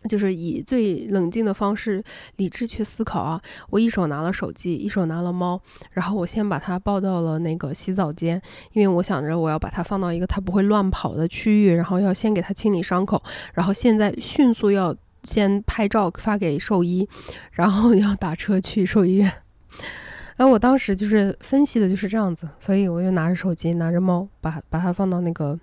[0.09, 2.03] 就是以最冷静的方式、
[2.37, 3.41] 理智去思考啊！
[3.71, 8.41] 我一手拿了手机，一手拿了猫，然后我先把它抱到了那个洗澡间，
[8.73, 13.21] 因为我想着我要把它放到一个它不会乱跑的区域，然后要先给它清理伤口，
[13.55, 17.09] 然后现在迅速要先拍照发给兽医，
[17.51, 19.33] 然后要打车去兽医院。
[20.37, 25.59] 哎，我当时就是分析的就是这样子，所以我就拿着手机，拿着猫，把把它放到那个。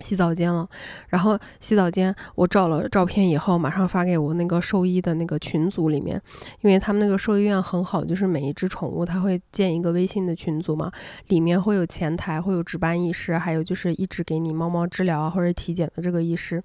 [0.00, 0.68] 洗澡间了，
[1.08, 6.20] 然后洗澡间我照了照片以后，马上发给我那个兽医的那个群组里面，
[6.60, 10.90] 因为他们那个兽医院很好，就是每一只宠物他会建一个微信的群组嘛，
[11.28, 16.62] 里面会有前台，会有值班医师，还有就是一直给你猫猫治疗啊或者体检的这个医师，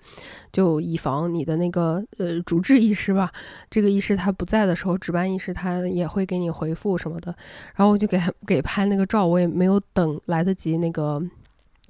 [0.52, 3.32] 就以防你的那个呃主治医师吧，
[3.70, 7.36] 这个医师他不在的时候，值班医师他也会给你回复什么的，
[7.76, 11.22] 然后我就给他给拍那个照，我也没有等来得及那个。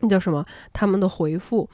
[0.04, 0.46] 那叫什么？
[0.74, 1.68] 他们的回复，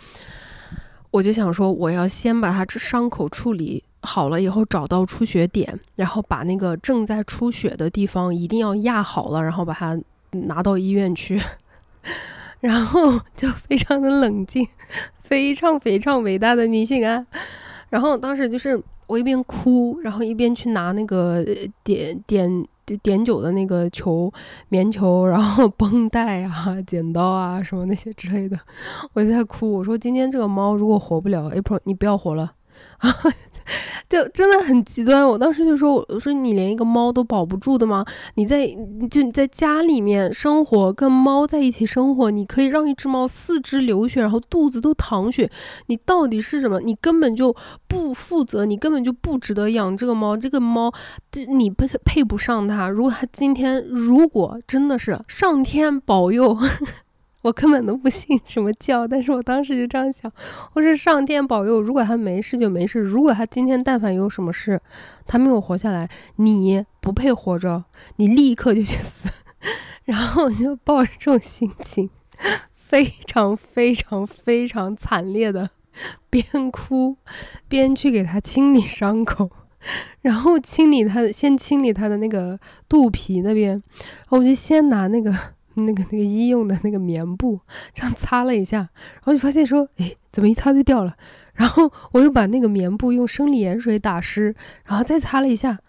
[1.10, 10.00] 我就想说，我要先把他这伤口处理好了以后，找到出血点，然后把那个正在出血的地方一定要压好了，然后把它
[10.32, 11.42] 拿到医院去。
[12.62, 14.68] 然后就非常的冷静，
[15.24, 17.26] 非常非常伟大的女性啊！
[17.89, 21.44] 然后当时就是我一边哭，然后一边去拿那个
[21.84, 22.68] 点点。
[22.97, 24.32] 碘酒的那个球，
[24.69, 28.60] 棉球，然后 绷带啊、剪刀啊什么那些之类的，
[29.13, 29.71] 我就在哭。
[29.71, 32.54] 我说今天这个猫如果活不了，April，你不要活了。
[34.10, 38.04] 就真的很极端，我当时就说：“我说你连一个猫都保不住的吗？
[38.36, 38.68] 你在
[39.10, 45.50] 就你在家里面生活，跟猫在一起生活，你可以让一只猫四肢流血，然后肚子都淌血，
[45.88, 46.80] 你到底是什么？
[46.82, 47.56] 你根本就
[47.88, 50.36] 不负责，你根本就不值得养这个猫。
[50.36, 50.92] 这个猫，
[51.32, 52.90] 这你配配不上它。
[52.90, 56.58] 如果它今天如果真的是上天保佑。”
[57.41, 60.30] 我根本都不信什么教，但是我当时就这样想，
[60.73, 64.82] 我说上天保佑，如果他没事就没事，如果他今天但凡有什么事，
[65.25, 67.86] 他没有活下来，你不配活着，
[68.17, 69.30] 你立刻就去死。
[70.04, 72.10] 然后我就抱着这种心情，
[72.73, 75.69] 非常非常非常惨烈的，
[76.30, 77.15] 边哭
[77.69, 79.49] 边去给他清理伤口，
[80.21, 83.82] 然后清理他，先清理他的那个肚皮那边，
[84.28, 85.34] 我就先拿那个。
[85.80, 87.60] 那个那个医用的那个棉布，
[87.94, 91.15] 这样擦了一下，然后就发现说，哎，怎么一擦就掉了？
[91.54, 95.80] 然后我又把那个棉布用生理盐水打湿，然后再擦了一下，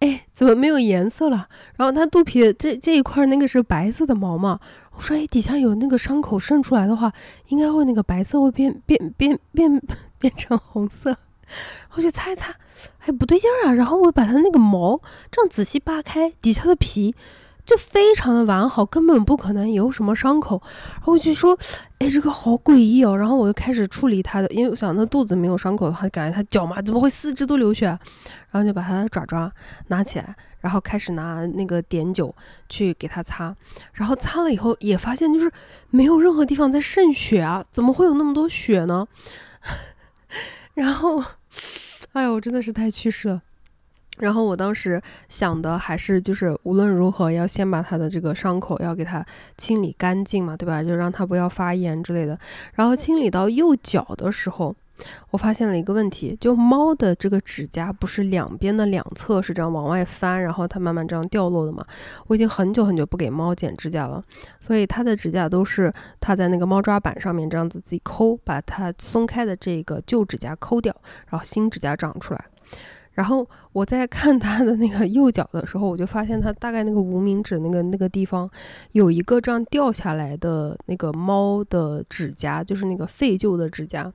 [0.00, 1.48] 哎，怎么没有颜色了？
[1.76, 4.60] 然后它肚皮这这一块那个是白色的毛嘛？
[4.96, 7.12] 我说，哎，底下有那个伤口渗出来的话，
[7.48, 9.82] 应该会那个白色会变变变变
[10.18, 11.16] 变成红色。
[11.96, 12.54] 我就擦一擦，
[13.00, 13.72] 哎，不对劲儿啊！
[13.72, 17.14] 然后我把它那个毛这样仔细扒开，底下的皮。
[17.64, 20.60] 就非常的完好，根本不可能有什么伤口。
[20.92, 21.58] 然后我就说，
[21.98, 23.16] 哎，这个好诡异哦。
[23.16, 27.86] 然后我就开始处理它的，因为我想那肚子没有伤口的话，感觉它脚嘛怎么会四肢都流血？
[28.50, 29.50] 然后就把它的爪爪
[29.88, 32.34] 拿起来，然后开始拿那个碘酒
[32.68, 33.56] 去给它擦。
[33.92, 35.50] 然后擦了以后也发现就是
[35.90, 39.06] 没有任何地方在渗血啊，怎么会有那么多血呢？
[40.74, 41.24] 然后，
[42.12, 43.42] 哎呦，我真的是太去世了。
[44.18, 49.24] 然后我当时想的还是就是无论如何要先把它的这个伤口要给它
[49.56, 50.82] 清理干净嘛，对吧？
[50.82, 52.38] 就让它不要发炎之类的。
[52.74, 54.72] 然后清理到右脚的时候，
[55.30, 61.84] 我发现了一个问题，就猫的这个指甲不是两边的两侧是这样往外翻，然后它慢慢这样掉落的嘛？
[62.28, 64.22] 我已经很久很久不给猫剪指甲了，
[64.60, 70.94] 所以它的指甲都是它在那个猫抓板上面这样子自己抠，把它松开的这个旧指甲抠掉，
[71.28, 72.44] 然后新指甲长出来。
[73.14, 78.48] 然后我在看他的那个右脚的时候，我就发现他大概那个无名指那个那个地方
[78.92, 84.12] 有一个这样掉下来的那个猫的指甲，就是那个废旧的指甲，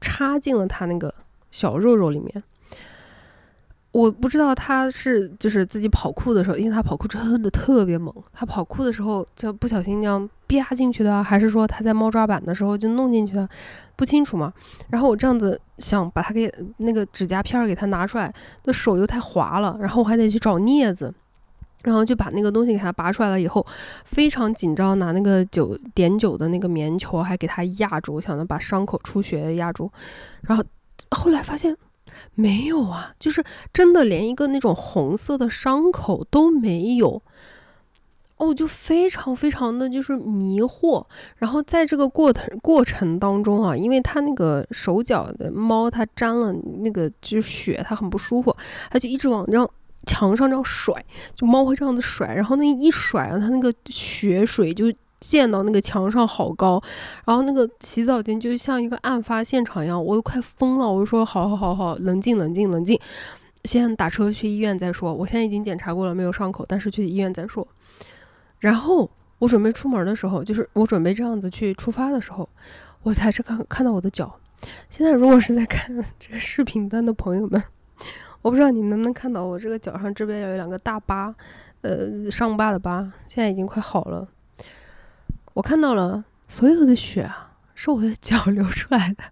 [0.00, 1.12] 插进了他那个
[1.50, 2.42] 小肉肉里面。
[3.92, 13.48] 我不知道它是就是自己跑酷的时候，因为它跑酷真的特别猛，它跑酷的时候就不小心这样啪进去的，还是说它在猫抓板的时候就弄进去的？
[13.96, 14.52] 不清楚嘛，
[14.88, 18.32] 然后我这样子想把它给那个指甲片儿给它拿出来，
[18.64, 21.12] 那手又太滑了，然后我还得去找镊子，
[21.82, 23.66] 然后就把那个东西给它拔出来了以后，
[24.06, 29.90] 非常紧张，拿那个酒碘酒的那个棉球还给它压住，想着把伤口出血压住，
[30.42, 30.64] 然后
[31.10, 31.76] 后来发现
[32.34, 37.22] 没有啊，就是真的连一个那种红色的伤口都没有。
[38.36, 41.04] 哦，就非常非常的就是迷惑，
[41.36, 48.56] 然后在这个过程过程当中啊，因为它那个手脚的猫，它沾了那个就是血，它很不舒服，
[48.90, 49.70] 它就一直往这样
[50.06, 50.94] 墙上这样甩，
[51.34, 56.82] 就猫会这样子甩，然后那一甩啊，它那个血水就溅到那个墙上好高，
[57.26, 60.90] 然后那个洗澡间就像一个案发现场一样，我都快疯了。
[60.90, 62.98] 我就说好好好好，冷静冷静冷静，
[63.64, 65.12] 先打车去医院再说。
[65.12, 67.66] 我现在已经检查过了，没有伤口，但是去医院再说。
[68.58, 72.48] 然后我准备出门的时候，就是我准备这样子去出发的时候，
[73.02, 74.34] 我才是看看到我的脚。
[74.88, 77.62] 现在如果是在看 这个视频端的朋友们，
[78.42, 81.34] 我不知道你们能不能看到我这个脚上这边有两个大疤，
[81.82, 84.26] 呃，伤疤的疤，现在已经快好了。
[85.60, 89.24] 我看到了所有的血啊，是我的 脚流出来的。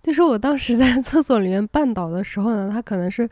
[0.00, 3.28] 就是我当时在厕所里面绊倒的时候呢，它可能是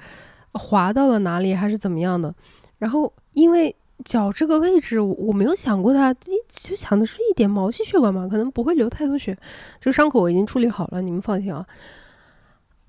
[0.53, 2.35] 滑到了哪里，还是怎么样的。
[2.79, 3.75] 然后因为
[4.05, 9.39] 脚这个位置，我没有想过它，就想的是一点毛细血管嘛，可能不会流太多血。
[9.79, 11.65] 这个伤口我已经处理好了，你们放心啊。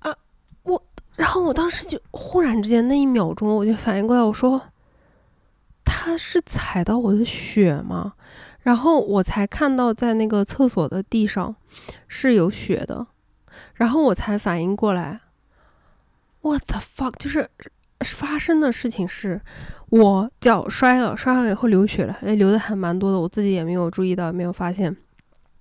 [0.00, 0.12] 啊，
[0.64, 0.82] 我，
[1.14, 4.60] 然后我当时就忽然之间那一秒钟，我就反应过来，我说
[5.84, 8.14] 他是踩到我的血吗？
[8.62, 11.54] 然后我才看到在那个厕所的地上
[12.08, 13.06] 是有血的，
[13.74, 15.20] 然后我才反应过来
[16.42, 17.14] ，What the fuck？
[17.18, 17.48] 就是
[18.00, 19.40] 发生的事情是。
[19.90, 24.96] 我脚摔了，摔了以后流血了，哎，流的还蛮多的，我自己也没有注意到，也没有发现。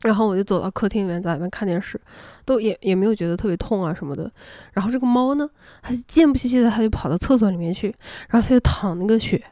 [0.02, 2.00] 然后我就走到客厅里面，在里面看电视，
[2.46, 4.32] 都也也没有觉得特别痛啊什么的。
[4.72, 5.50] 然后这个猫呢，
[5.82, 7.88] 它贱不兮兮的，它就跑到厕所里面去，
[8.30, 9.44] 然后它就淌那个血，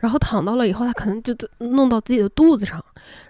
[0.00, 2.82] 然后躺到了以后，它可能就弄到自己的肚子上，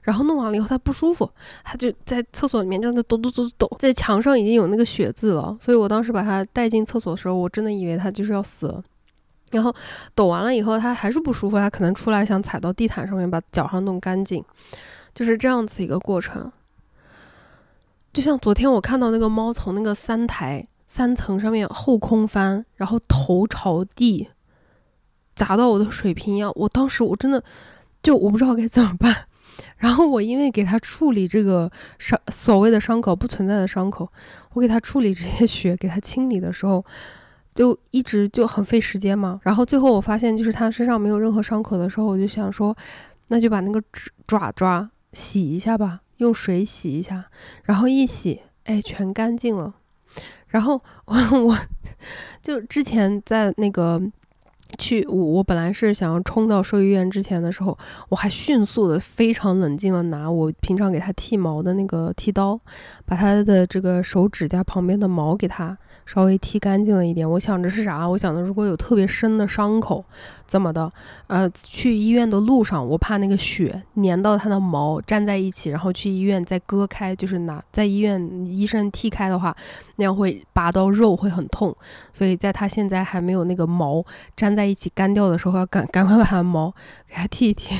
[0.02, 1.28] 然后弄完了以后它不舒服，
[1.64, 8.82] 它就在厕所里面正在抖抖抖抖抖，在墙上已经有那个血渍了，所以我当时把它带进厕所的时候，我真的以为它就是要死了。
[9.50, 9.74] 然后
[10.14, 14.44] 抖完了以后，它还是不舒服，它可能出来想踩到地毯上面把脚上弄干净，
[15.12, 16.52] 就是这样子一个过程。
[18.12, 24.28] 就像昨天我看到那个猫从那个三台三层上面后空翻，然后头朝地
[25.40, 27.42] 砸到我的水瓶一样，我当时我真的
[28.02, 29.24] 就我不知道该怎么办。
[29.78, 34.06] 然后我因为给它处理这个伤所谓的伤口不存在的伤口，
[34.52, 36.84] 我给它处理这些血，给它清理的时候。
[37.52, 42.74] 就一直就很费时间嘛，然后最后我发现，就是他身上没有任何伤口的时候，我就想说，
[43.26, 43.82] 那就把那个
[44.26, 47.24] 爪爪洗一下吧，用水洗一下，
[47.64, 49.74] 然后一洗，哎，全干净了。
[50.46, 51.58] 然后 我我
[52.40, 54.00] 就之前在那个
[54.78, 57.76] 去我我本来是想要冲到兽医院之前的时候，
[58.08, 62.58] 我还迅速的非常冷静的拿我平常给它剃毛的那个剃刀，
[63.04, 65.76] 把它的这个手指甲旁边的毛给它。
[66.06, 68.04] 稍微剃干净了一点，我想着是啥？
[68.04, 70.04] 我想的如果有特别深的伤口，
[70.44, 70.92] 怎么的？
[71.28, 79.56] 呃，去医院的路上，我怕那个血粘到它的毛粘在一起，然后去医院再割开，就是拿在医院医生剃开的话，
[79.96, 81.72] 那样会拔到肉会很痛。
[82.12, 84.04] 所以在它现在还没有那个毛
[84.36, 86.70] 粘在在一起干掉的时候，要赶 赶快把它毛
[87.08, 87.74] 给它剃一剃。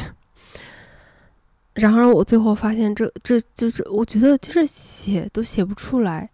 [1.75, 6.31] 然而我最后发现，这这就是我觉得就是写都写不出来。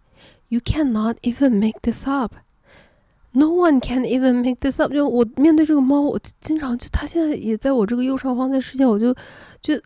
[0.47, 2.33] You cannot even make this up.
[3.31, 4.93] No one can even make this up.
[4.93, 9.13] 就我面对这个猫，我经常就它现在也在我这个右上方在睡觉，我就
[9.61, 9.79] 就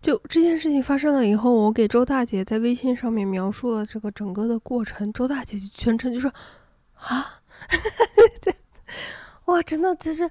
[0.00, 6.30] 就这件事情发生了以后，我给周大姐在微信上面描述了这个整个的过程，周大姐就全程就说
[6.94, 7.16] 啊，哈
[7.68, 8.04] 哈哈
[8.44, 8.52] 哈
[9.46, 10.30] 哇，真的就是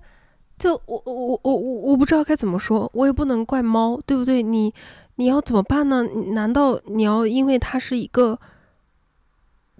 [0.57, 4.43] 就我我我我我不知道该怎么说，我也不能怪猫，对不对？
[4.43, 4.74] 你
[5.16, 6.03] 你要怎么办呢？
[6.34, 8.39] 难道你要因为它是一个？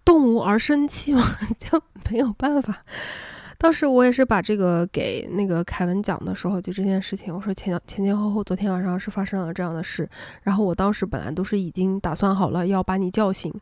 [0.04, 1.22] 动物而生气吗？
[1.60, 1.80] 就
[2.10, 2.84] 没有办法。
[3.60, 10.10] 当时我也是把这个给那个凯文讲的时候，就这件事情，我说前前前后后，昨天晚上是发生了这样的事。
[10.42, 13.54] 然后我当时本来都是已经打算好了要把你叫醒，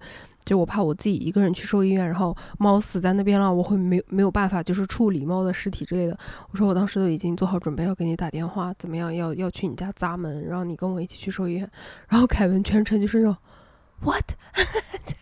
[0.45, 6.17] 就我怕我自己一个人去兽医院，然后猫死在那边了，我会没没有办法就是处理猫的尸体之类的。
[6.51, 11.69] 我说我当时都已经做好准备要给你打电话，怎么样要要去你家砸门，然后你跟我一起去兽医院。
[12.07, 13.35] 然后凯文全程就是那种
[14.01, 14.25] what。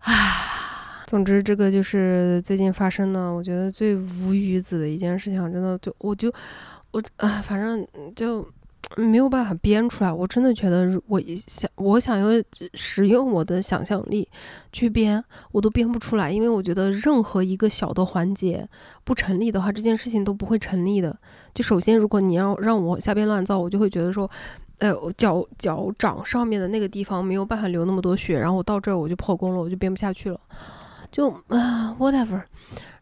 [0.00, 6.32] 啊，总之这个就是最近发生的，我觉得最无语子的一件事情，真的就我就
[6.90, 7.86] 我啊，反正
[8.16, 8.42] 就
[8.96, 10.12] 没有办法编出来。
[10.12, 12.28] 我真的觉得，我想我想要
[12.74, 14.28] 使用我的想象力
[14.72, 15.22] 去编，
[15.52, 18.68] 我都编不出来，因为我觉得任何一个小的环节
[19.04, 21.16] 不成立的话，这件事情都不会成立的。
[21.54, 24.30] 就首先，如果你要让我瞎编乱造，我就会觉得说。
[24.80, 30.40] 呃，脚脚掌上面的那个地方没有办法流那么多血，然后我到这儿我就破功了，我就编不下去了，
[31.12, 32.40] 就啊， whatever。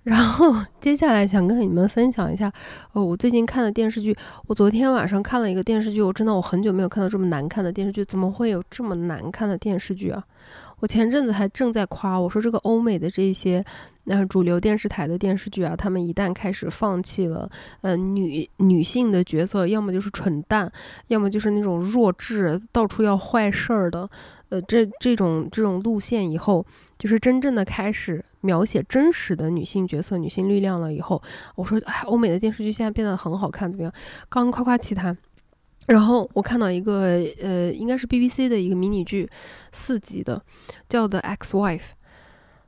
[0.08, 2.50] 然后接下来想跟你们分享一下，
[2.94, 4.16] 呃，我最近看的电视剧。
[4.46, 10.24] 我昨天晚上看了一个电视剧，我真的我很久没有看到这么难看的电视剧，怎么会有这么难看的电视剧啊？
[10.78, 13.62] 我前阵子还正在夸我说这个欧美的这些
[14.04, 17.46] 那主流电视台的电视剧啊，他们一旦开始放弃了
[17.82, 20.72] 呃女女性的角色，要么就是蠢蛋，
[21.08, 24.08] 要么就是那种弱智、到处要坏事儿的，
[24.48, 26.64] 呃，这这种这种路线以后，
[26.96, 31.22] 就是真正的开始描写真实的女性角色、女性力量了以后，
[31.54, 33.92] 我说，哎，欧美的电视剧现在变得很好看，怎么样？
[34.28, 35.16] 刚夸夸其谈。
[35.86, 39.30] 然后我看到一个呃，应该是 BBC 的一个迷你剧，
[39.72, 40.42] 四集的，
[40.86, 41.90] 叫 The X Wife。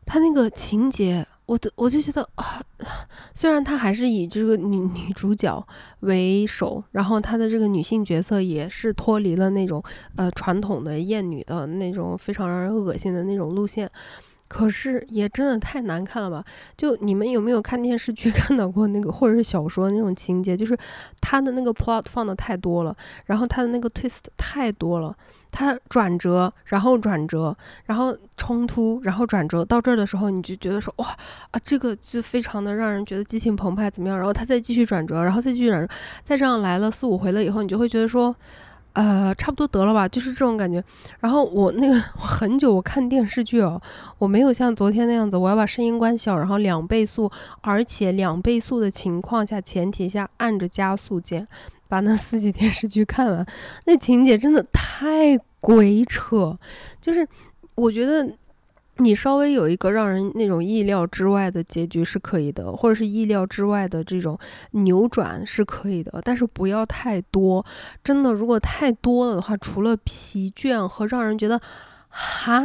[0.06, 2.62] 它那个情节，我的我就觉得啊，
[3.34, 5.64] 虽然他还是以这个女女主角
[6.00, 9.82] 为首，然后她的这个女性角色也是脱离了那种
[10.16, 13.90] 呃传统的艳女的那种非常让人恶心的那种路线。
[14.50, 16.44] 可是也真的太难看了吧？
[16.76, 20.56] 就你们有没有看电视剧 看到过那个，或者是小说那种情节？
[20.56, 20.76] 就是
[21.20, 22.94] 他的那个 plot 放的太多了，
[23.26, 25.16] 然后他的那个 twist 太多了，
[25.52, 31.06] 他转折，然后转折，然后冲突，然后转折，到这儿的时候你就觉得说哇
[31.52, 34.18] 啊，这个就非常的让人觉得激情澎湃，怎么样？
[34.18, 35.88] 然后他再继续转折，然后再继续转折，
[36.24, 38.34] 再这样来了四五回了以后，你就会觉得说。
[38.92, 40.82] 呃，差不多得了吧，就是这种感觉。
[41.20, 43.80] 然后我那个 很久我看电视剧哦，
[44.18, 47.30] 我没有像昨天那样子，我要把声音关小，然后两倍速，
[47.60, 51.46] 而且两倍速的情况下，前提下按着加速键，
[51.88, 53.46] 把那四集电视剧看完。
[53.86, 56.58] 那情节真的太鬼扯，
[57.00, 57.26] 就是
[57.74, 58.28] 我觉得。
[59.00, 64.38] 你稍微有一个让人那种意料之外的结局是可以的，或者是意料之外的这种
[64.72, 67.64] 扭转是可以的，但是不要太多。
[68.04, 71.60] 真的，如果太多了的话，除了疲倦和让人觉得
[72.08, 72.62] 哈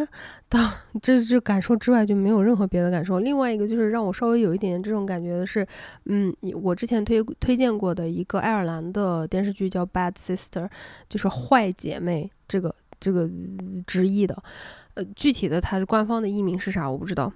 [0.50, 0.60] 的
[1.02, 3.20] 这这感受之外，就没有任何别的感受。
[3.20, 5.66] 另外一个就是让我稍微有一点点这种感觉的是，
[6.06, 10.66] 嗯，我之前推推荐过的一个爱尔兰的电视剧叫《Bad Sister》，
[11.08, 13.30] 就是坏姐妹这个这个
[13.88, 14.44] 直译的。
[14.96, 17.32] 呃，具体的它的官方的译名是啥，我不知道。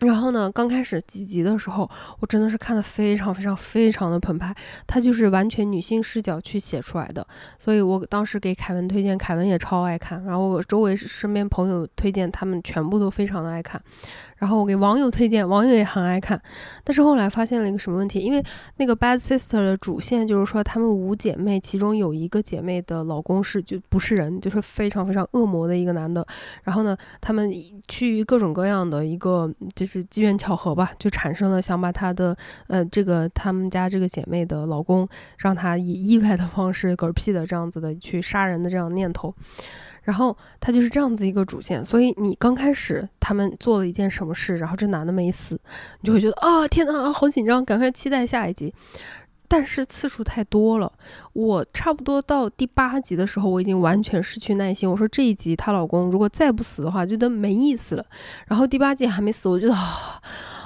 [0.00, 4.54] 然后呢，刚开始几集的时候，我真的是看的非常非常非常的澎湃。
[4.86, 7.26] 它就是完全女性视角去写出来的，
[7.58, 10.24] 所以我当时给凯文推荐，凯文也超爱看。
[10.24, 13.78] 然后我周围身边朋友推荐，他们全部都非常的爱看。
[14.40, 16.40] 然后我给网友推荐，网友也很爱看，
[16.82, 18.20] 但是后来发现了一个什么问题？
[18.20, 18.42] 因为
[18.78, 26.26] 那个《Bad Sister》的主线就是说，她们五姐妹，其中有一个姐妹的老公是就不是人，就是非常非常恶魔的一个男的。
[26.62, 27.52] 然后呢，他们
[27.86, 32.34] 趋于各种各样的一个就是机缘巧合吧，就产生了想把她的
[32.68, 39.34] 呃这个他们家这个姐妹的老公，让他以意外的方式嗝屁的这样子的去杀人的这样念头。
[40.02, 45.60] 然后他就是这样子一个主线，所以你刚开始他们做了一件什么事，然后这男的没死，
[46.00, 48.72] 你就会觉得啊天哪，好紧张，赶快期待下一集。
[49.46, 50.92] 但是次数太多了，
[51.32, 54.88] 我差不多到第八集的时候，我已经完全失去耐心。
[54.88, 58.06] 我说这一集她老公如果再不死的话，就得没意思了。
[58.46, 60.22] 然后第八集还没死，我觉得啊。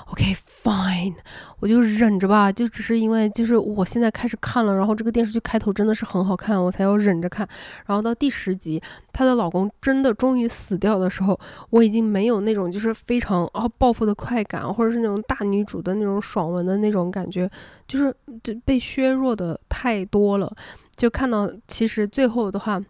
[0.07, 1.15] OK fine，
[1.61, 7.49] 我就忍着吧，就只是因为就是我现在开始看了，然后这个电视剧开头真的是很好看，我才要忍着看。
[7.87, 8.81] 然后到第十集，
[9.13, 11.39] 她的老公真的终于死掉的时候，
[11.71, 17.51] 我已经没有那种就是非常啊报复的快感，或者是那种大女主的那种爽文的那种感觉，
[17.89, 20.55] 就是就被削弱的太多了。
[20.95, 22.81] 就看到其实最后的话，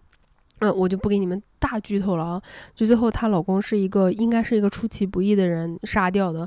[0.59, 2.43] 嗯，我就不给你们大剧透了啊。
[2.75, 6.47] 就最后她老公是一个应该是一个出其不意的人杀掉的。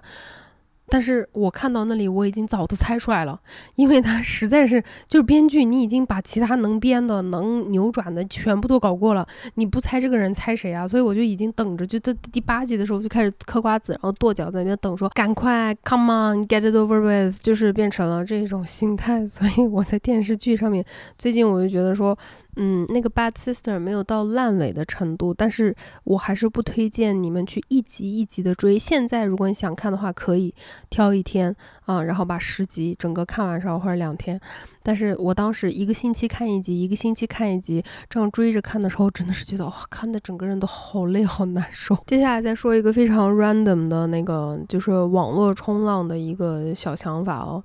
[0.90, 3.40] 但是我看到那里，我已经早都猜出来了，
[3.76, 10.88] 因为他实在是就是编剧，你已经把其他能编的、能扭转的全部都搞过了，你不猜这个人猜谁啊？
[10.88, 19.28] 所以我就已经等着，就在第八集的时候就开始嗑瓜子，然后跺脚在那边等，说赶快，come on，get it over with，就是变成了这种心态。
[19.28, 20.86] 所以我在电视剧上面，
[21.18, 22.18] 最近我就觉得说。
[22.60, 28.80] 嗯，那个 Bad Sister 没有到烂尾的程度，但是我还是不推荐你们去一集一集的追。
[28.80, 30.54] 现在如果你想看的话，可以
[30.90, 31.56] 挑一天
[31.86, 34.40] 啊，然后把十集整个看完上，或者两天。
[34.82, 41.96] 但是我当时一个星期看一集，一个星期看一集，这样追着看的时候，真的是觉得哇，看的整个人都好累好难受。
[42.08, 47.64] 接下来再说一个非常 random 的那个，就是网络冲浪的一个小想法哦，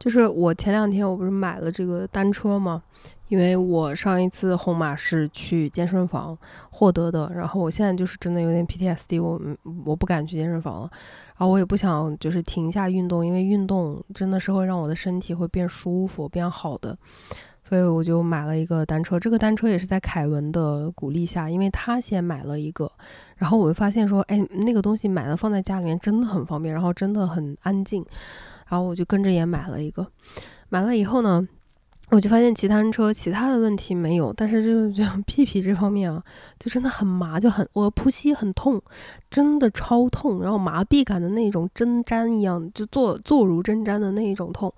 [0.00, 2.82] 就是我前两天我不是买了这个单车吗？
[3.32, 6.36] 因为我上一次红马是去健身房
[6.68, 9.40] 获得的，然后我现在就是真的有点 PTSD，我
[9.86, 10.90] 我不敢去健身房了，
[11.28, 16.94] 然后我也不想就是停下运动，因为运动真的是会让我的身体会变舒服、变好的，
[17.64, 19.18] 所以我就买了一个单车。
[19.18, 22.92] 这个单车也是在凯文的鼓励下，因为他先买了一个，
[23.36, 28.04] 然后我就发现说，哎，那个东西买了放在家里面真的很方便，然后真的很安静，
[28.68, 30.06] 然后我就跟着也买了一个。
[30.68, 31.48] 买了以后呢？
[32.14, 36.22] 我就发现骑单车其他的问题没有，但是就就 屁屁这方面啊，
[36.58, 38.78] 就真的很麻，就很我扑膝很痛，
[39.30, 44.70] 真的超痛，然后麻痹感的那种针毡一样，就坐坐如针毡的那一种痛。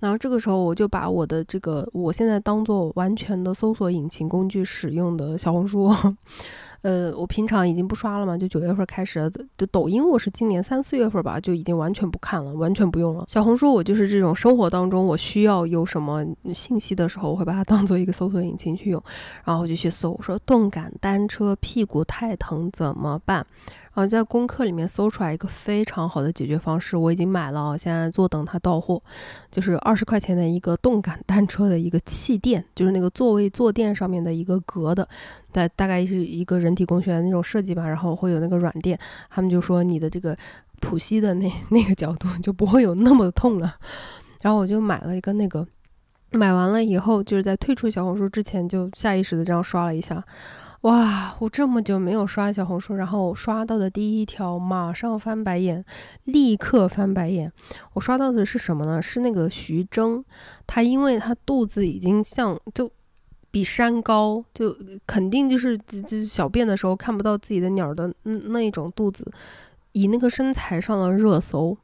[0.00, 5.94] 然后这个时候我就把我的这个我现在当做完全的搜索引擎工具使用的小红书。
[6.82, 13.24] 呃，我平常已经不刷了嘛，就九月份开始的抖音，我是今年三四月份吧，就已经完全不看了，完全不用了。
[13.28, 19.02] 小红书我就是这种生活当中我需要有什么信息的时候，我会把它当做一个搜索引擎去用，
[19.44, 23.46] 然后我就去搜，说动感单车屁股太疼怎么办？
[23.94, 29.02] 啊，在功课里面搜出来一个非常好的解决方式，我已经买了，现在坐等它到货，
[29.50, 35.06] 就是二十块钱的一个动感单车的一个气垫，就是那个座位坐垫上面的一个隔的，
[35.52, 40.34] 大大概是一个人体工学的那种设计吧，然后会有那个软垫，他们就说你的这个
[40.80, 43.76] 普膝的那 那个角度就不会有那么痛了，
[44.40, 45.66] 然后我就买了一个那个，
[46.30, 50.24] 买完了以后就是在退出小红书之前就下意识的这样刷了一下。
[50.82, 55.84] 哇，我这么久没有刷小红书，然后刷到的第一条马上翻白眼，
[56.24, 57.52] 立刻翻白眼。
[57.92, 59.00] 我刷到的是什么呢？
[59.00, 60.24] 是那个徐峥，
[60.66, 62.90] 他因为他肚子已经像就
[63.52, 64.76] 比山高，就
[65.06, 69.30] 肯定就是就是小便的时候看不到自己的鸟的那那一种肚子，
[69.92, 71.78] 以那个身材上了热搜。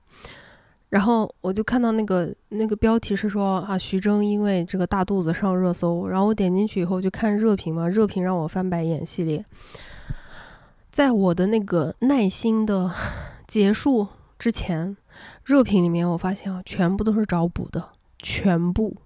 [0.90, 6.08] 然后我就看到那个那个标题是说啊，徐峥因为这个大肚子上热搜。
[6.08, 9.44] 然后我点进去以后就看热评嘛，热评让我翻白眼系列。
[10.90, 12.90] 在我的那个耐心的
[13.46, 14.08] 结束
[14.38, 14.96] 之前，
[15.44, 18.96] 热评里面我发现啊，全部都是找补的，全部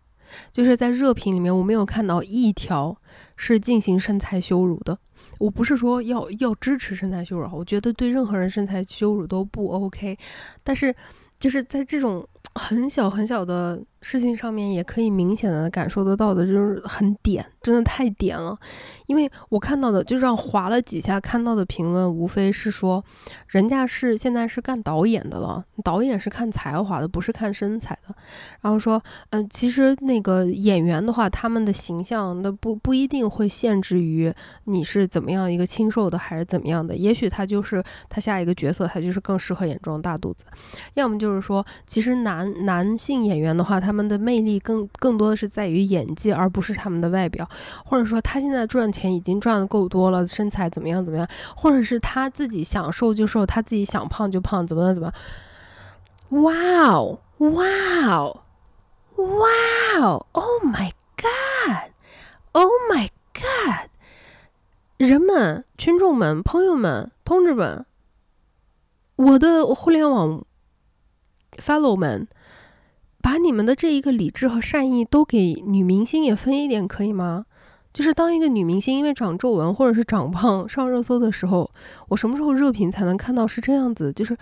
[0.52, 2.96] 就是在热评里面我没有看到一条
[3.34, 4.96] 是进行身材羞辱的。
[5.40, 10.16] 我不是说要要支持身材羞辱，我觉得对任何人身材羞辱都不 OK，
[10.62, 10.94] 但是。
[11.42, 12.24] 就是在这种
[12.54, 13.82] 很小很小的。
[14.02, 18.58] 事情上面也可以明显的感受得到的，就是很点，真的太点了。
[19.06, 23.02] 因为我看到的，就让划了几下看到的评论，无非是说，
[23.46, 28.14] 人家是现在是干导演的了，导演是看才华的，不是看身材的。
[28.60, 34.32] 然后说，嗯，其实那个演员的话，他们的形象那不不一定会限制于
[34.64, 40.44] 你是怎么样一个清瘦的还是怎么样的，也许他就是他下一个角色，他就是更适合演这种大肚子。
[40.94, 47.46] 要么就是说，其实男男性演员的话，他他们的魅力更更多的是在于演技，而不是他们的外表，
[47.84, 55.12] 或者说他现在赚钱已经赚的够多了，身材怎么样怎么样，或者是他自己想瘦就瘦，他自己想胖就胖，怎么的怎么
[56.30, 56.42] 样？
[56.42, 56.54] 哇
[56.94, 57.66] 哦，哇
[58.16, 58.40] 哦，
[59.16, 63.90] 哇哦，Oh my God，Oh my God，
[64.96, 67.84] 人们、群众们、朋友们、同志们，
[69.16, 70.46] 我的互联网
[71.58, 72.26] fellow 们。
[73.22, 77.46] 把你们的这一个理智和善意都给女明星也分一点，可以吗？
[77.92, 81.70] 就是当一个女明星因为长皱纹或者是长胖上热搜的时候，
[82.08, 84.12] 我什么时候热评才能看到是这样子？
[84.12, 84.36] 就是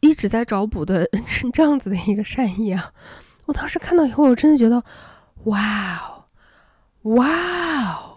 [0.00, 2.92] 一直在找补的 是这样子的一个善意啊！
[3.46, 4.84] 我当时看到以后，我真的觉得，
[5.44, 6.24] 哇哦，
[7.14, 8.09] 哇哦！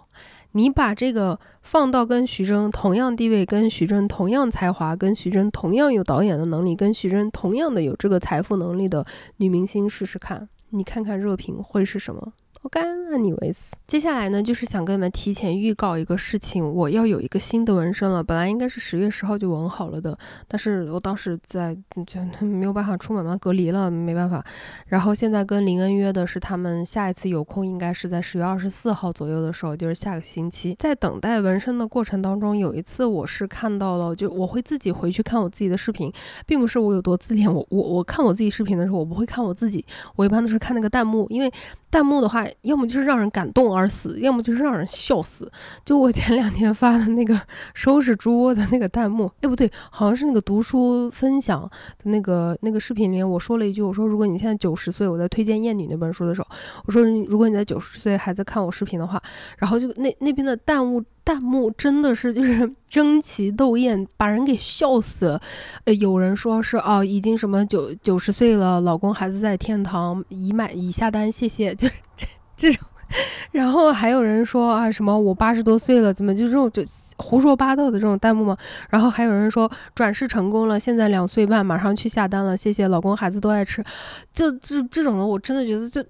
[0.54, 9.06] 你把这个放到跟徐峥同样地位、跟徐峥同样才华、跟徐峥同样有导演的能力、跟徐峥同样的有这个财富能力的
[9.38, 12.34] 女明星试试看，你看看热评会是什么？
[12.64, 13.76] 我干啊你为死！
[13.86, 18.24] 接下来呢，就是想跟你们提前预告一个事情，我要有一个新的纹身了。
[18.24, 24.41] 本来应该是十月十号就纹好了的，但是我当时在就 没有办法出门嘛，隔离了，没办法。
[24.88, 30.74] 然后现在跟林恩约的是，他们下一次有空应该是在十月二十四号左右的时候，就是下个星期。
[30.80, 36.09] 在等待纹身的过程当中，有一次我是看到了，就我会自己回去看我自己的视频，
[36.47, 39.86] 并不是我有多自恋，我我我看我自己视频的时候，我不会看我自己，
[40.16, 41.51] 我一般都是看那个弹幕，因为。
[41.93, 45.47] 弹幕的话，要么就是让人感动而死，要么就是让人笑死。
[45.85, 47.39] 就我前两天发的那个
[47.75, 56.47] 收拾猪窝的那个弹幕，哎，不对，好像是那个读书分享的那个那个视频里面，我说了一句，我说如果你现在九十岁，我在推荐《艳女》那本书的时候，
[56.87, 59.21] 我说如果你在九十岁还在看我视频的话，
[59.59, 61.03] 然后就那那边的弹幕。
[61.26, 65.41] 弹幕真的是就是 争奇斗艳，把人给笑死了。
[65.86, 71.74] 呃，有人说是哦，已经什么九九十岁了，老公孩子在天堂，已买已下单，谢谢。
[71.76, 72.88] 就这这种。
[73.51, 76.84] 然后还有人说啊，什么我八十多岁了，怎么就这种就
[77.18, 78.57] 胡说八道的这种弹幕吗？
[78.89, 83.84] 然后还有人说转世成功了，现在两岁半，马上去下单了，谢谢老公，孩子都爱吃。
[84.32, 86.03] 就这这种的，我真的觉得就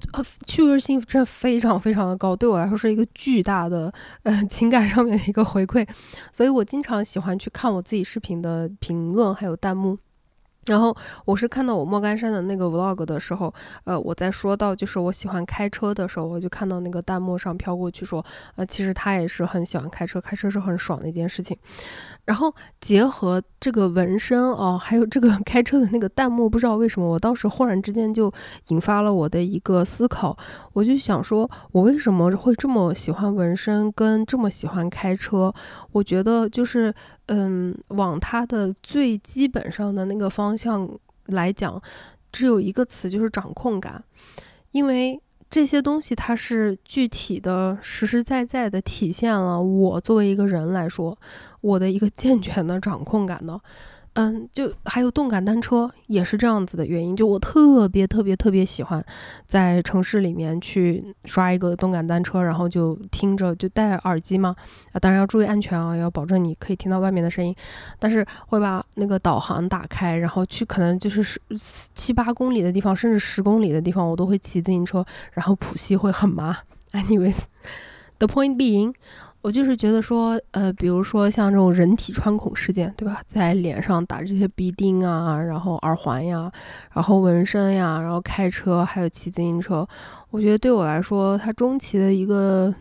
[0.47, 3.91] 趣味性真的非常非常的高，对我来说是一个巨大的
[4.23, 5.85] 呃情感上面的一个回馈，
[6.31, 9.97] 所以我经常喜欢去看我自己视频的评论还有弹幕。
[10.65, 10.95] 然后
[11.25, 13.53] 我是看到我莫干山的那个 vlog 的时候，
[13.83, 18.23] 呃，我在说到就是我喜欢开车的时候，我就看到那个弹幕上飘过去说，
[18.55, 21.57] 呃，其实他也是很喜欢开车，开车是很爽的一件事情。
[22.25, 28.31] 然后结合这个纹身哦，还有这个 开车的那个弹幕，不知道为什么，我当时忽然之间就
[28.69, 30.37] 引发了我的一个思考。
[30.73, 35.53] 我就想说，我为什么会这么喜欢纹身，跟这么喜欢开车？
[35.91, 36.93] 我觉得就是，
[37.25, 40.89] 嗯，往它的最基本上的那个方向
[41.25, 41.81] 来讲，
[42.31, 44.03] 只有一个词，就是掌控感，
[44.71, 45.19] 因为。
[45.49, 51.15] 这些东西，它是具体的、实实在在的体现了我作为一个人来说，
[51.63, 53.59] 我的一个健全的掌控感呢。
[54.15, 57.15] 嗯，就还有动感单车也是这样子的原因。
[57.15, 59.03] 就我特别特别特别喜欢
[59.47, 64.55] 在城市里面去刷一个动感单车，然后就听着就戴耳机嘛。
[64.91, 67.55] 啊，当然要注意安全啊，要保证你可以听到外面的声音。
[67.97, 71.39] 但是会把那个导航打开，然后去可能就是十
[71.95, 76.55] 七八公里的地方，甚至十公里的地方，我都会骑自行车，然后谱系会很麻。
[76.91, 78.93] Anyways，the point being。
[79.43, 83.21] 我就是觉得说，呃，比如说像这种人体穿孔事件，对吧？
[83.27, 86.49] 在脸上打这些鼻钉啊，然后耳环呀，
[86.93, 89.85] 然后纹身呀，然后开车，还有骑自行车，
[90.29, 92.73] 我觉得对我来说，它终极的一个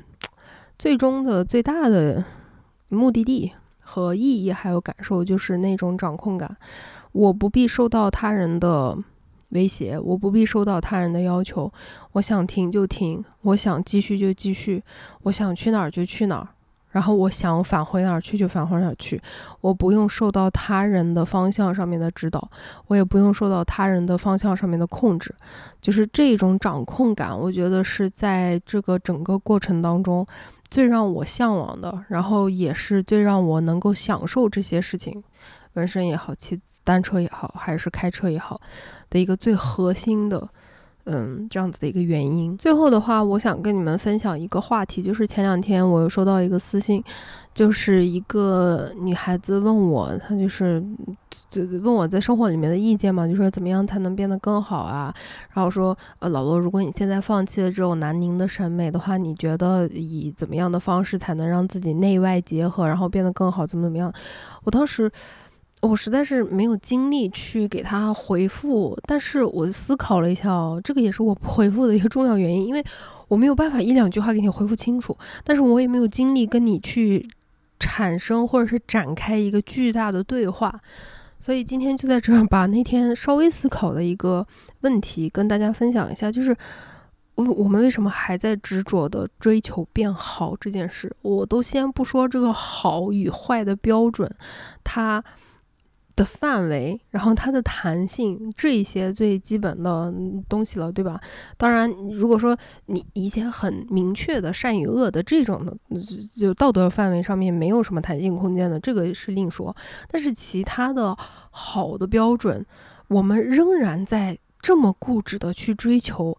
[0.78, 2.24] 最终的最大的
[2.88, 3.50] 目的地
[3.82, 6.56] 和意义还有感受，就是那种掌控感。
[7.10, 8.96] 我不必受到他人的。
[9.52, 11.72] 威胁，我不必受到他人的要求，
[12.12, 14.82] 我想停就停，我想继续就继续，
[15.22, 16.48] 我想去哪儿就去哪儿，
[16.90, 19.20] 然后我想返回哪儿去就返回哪儿去，
[19.60, 22.50] 我不用受到他人的方向上面的指导，
[22.86, 25.34] 我也不用受到他人的方向上面的控制，
[25.80, 30.26] 就是这种掌控感，我觉得是在这个整个过程当中
[30.70, 35.22] 最让我向往的，然后也是最让我能够享受这些事情。
[35.74, 38.60] 纹身也好，骑单车也好，还是开车也好，
[39.08, 40.48] 的一个最核心的，
[41.04, 42.56] 嗯，这样子的一个原因。
[42.58, 47.02] 最后的话，我想跟你们分享一个话题，就是前两天我又收到一个私信，
[47.54, 50.82] 就是一个女孩子问我，她就是
[51.50, 55.12] 就问我在生活里面的意见嘛，就说怎么样才能变得更好啊？
[55.52, 63.66] 然后说，呃，老罗，如果你现在放弃了这种南宁的审美的话，你觉得以怎么样的方式才能让自己内外结合，然后变得更好？
[63.66, 64.12] 怎么怎么样？
[64.64, 65.10] 我当时。
[65.82, 72.82] 我实在是没有精力去给他回复，但是我思考了一下哦，这个也是我不回复的一个重要原因，因为
[73.26, 77.28] 我没有办法一两句话给你回复清楚，但是我也没有精力跟你去
[77.80, 80.72] 产生或者是展开一个巨大的对话，
[81.40, 84.46] 所以今天就在这儿把那天稍微思考的一个
[84.82, 86.56] 问题跟大家分享一下，就是
[87.34, 91.12] 我我们为什么还在执着的追求变好这件事？
[91.22, 94.32] 我都先不说这个好与坏的标准，
[94.84, 95.20] 它。
[96.14, 100.12] 的范围，然后它的弹性，这些最基本的
[100.48, 101.20] 东西了，对吧？
[101.56, 102.56] 当然，如果说
[102.86, 105.74] 你一些很明确的善与恶的这种的，
[106.36, 109.74] 就道德范围上面没有什么弹性空间的，这个是另说。
[110.10, 111.16] 但是其他的
[111.50, 112.64] 好的标准，
[113.08, 116.36] 我们仍然在这么固执的去追求，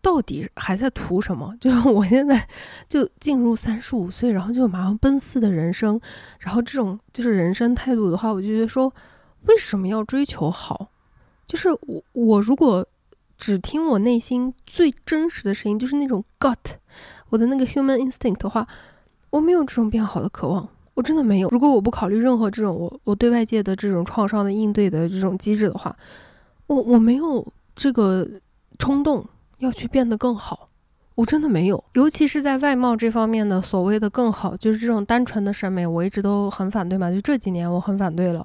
[0.00, 1.52] 到底还在图什么？
[1.60, 2.48] 就是我现在
[2.88, 6.00] 就进入三十五岁，然后就马上奔四的人生，
[6.38, 8.92] 然后这种就是人生态度的话，我就觉得说。
[9.46, 10.88] 为什么要追求好？
[11.46, 12.86] 就是我，我如果
[13.36, 16.56] 只听我内心最真实的声音，就是那种 gut，
[17.28, 18.66] 我的那个 human instinct 的话，
[19.30, 21.48] 我没有这种变好的渴望，我真的没有。
[21.50, 25.94] 如果我不考虑任何这种我我对外界的这种创伤的应对的这种机制的话，
[26.66, 28.26] 我我没有这个
[28.78, 29.24] 冲动
[29.58, 30.68] 要去变得更好，
[31.14, 31.84] 我真的没有。
[31.92, 37.12] 尤其是在外貌这方面的所谓的更好，就是这种单纯的审美，我一直都很反对嘛。
[37.12, 38.44] 就这几年我很反对了。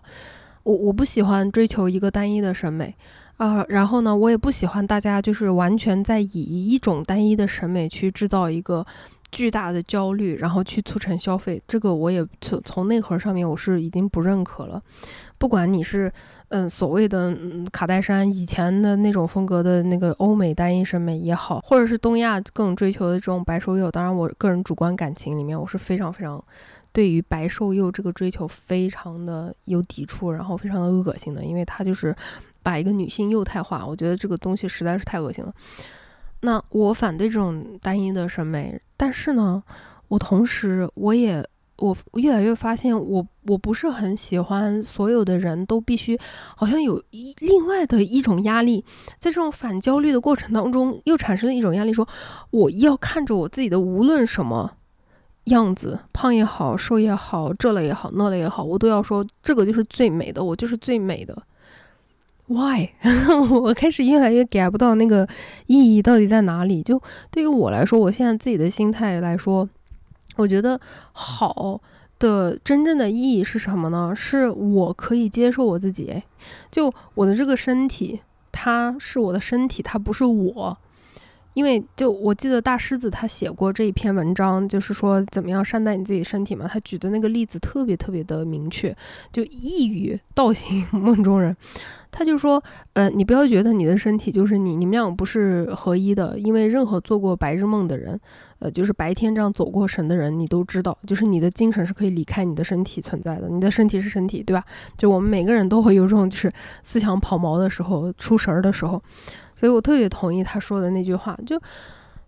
[0.64, 2.96] 我我不喜欢追求一个单一的审美
[3.38, 8.86] 啊，然后呢，我也不喜欢大家就是完全在以一种单一的审美去制造一个
[9.32, 11.62] 巨大的焦虑，然后去促成消费。
[11.68, 14.82] 这个我也从从内核上面我是已经不认可了。
[15.42, 16.14] 不管你是
[16.50, 17.36] 嗯所谓的
[17.72, 26.44] 卡戴珊以前的那种风格的那个欧美单一审美也好，或者是东亚更追求的这种白瘦幼，当然我个人主观感情里面我是非常非常。
[26.94, 32.16] 对于白瘦幼这个追求非常的有抵触，然后非常的恶心的，因为他就是
[32.62, 35.52] 把一个女性幼态化，我觉得这个东西实在是太恶心了。
[36.42, 39.64] 那我反对这种单一的审美，但是呢，
[40.10, 41.42] 我同时我也
[41.82, 46.18] 我越来越发现，我我不是很喜欢所有的人都必须
[46.56, 48.86] 好像有一另外的一种压力，
[49.20, 52.08] 在这种反焦虑的过程当中，又产生了一种压力，说
[52.52, 54.72] 我要看着我自己的无论什么。
[55.46, 61.36] 样子胖也好，瘦也好，这了也好，那了也好，我都要说这个就是最美的，我就是最美的。
[62.46, 62.90] Why？
[63.50, 65.28] 我开始越来越 get 不到那个
[65.66, 66.84] 意义到底在哪里。
[66.84, 67.02] 就
[67.32, 69.68] 对于我来说，我现在自己的心态来说，
[70.38, 70.80] 我觉得
[71.12, 71.82] 好
[72.20, 74.14] 的真正的意义是什么呢？
[74.16, 76.24] 是我可以接受我自己。
[76.70, 78.22] 就我的这个身体，
[78.52, 80.78] 它是我的身体，它不是我。
[81.54, 86.68] 因为就我记得大狮子他写过这一篇文章，就是说怎么样善待你自己身体嘛。
[86.68, 88.96] 他举的那个例子特别特别的明确，
[89.32, 91.56] 就一语道醒 梦中人。
[92.14, 96.38] 他就说，呃，你不要觉得你的身体就是你，你们俩不是合一的。
[96.38, 98.20] 因为任何做过白日梦的人，
[98.60, 103.48] 呃，就是白天这样走过神的人，你都知道，就是你的精神是可以离开你的身体存在的。
[103.48, 104.62] 你的身体是身体，对吧？
[104.98, 106.52] 就我们每个人都会有这种就是
[106.84, 109.02] 思想跑毛的时候，出神儿的时候。
[109.62, 111.62] 所以我特别同意他说的那句话，就，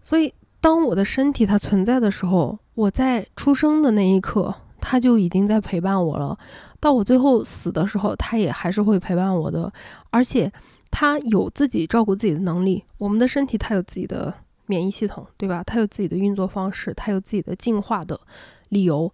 [0.04, 0.32] 所以
[0.62, 6.38] 当我的身体它存在的时候，我在出生的那一刻，它就已经在陪伴我了。
[6.80, 9.74] 到我最后死的时候，它也还是会陪伴我的。
[10.12, 10.52] 而且
[10.92, 12.84] 它有自己照顾自己的能力。
[13.00, 14.32] 我们的身体它有自己的
[14.68, 15.64] 免疫系统，对吧？
[15.66, 18.20] 它有自己的运作方式，它有自己的进化的
[18.70, 19.12] 理由，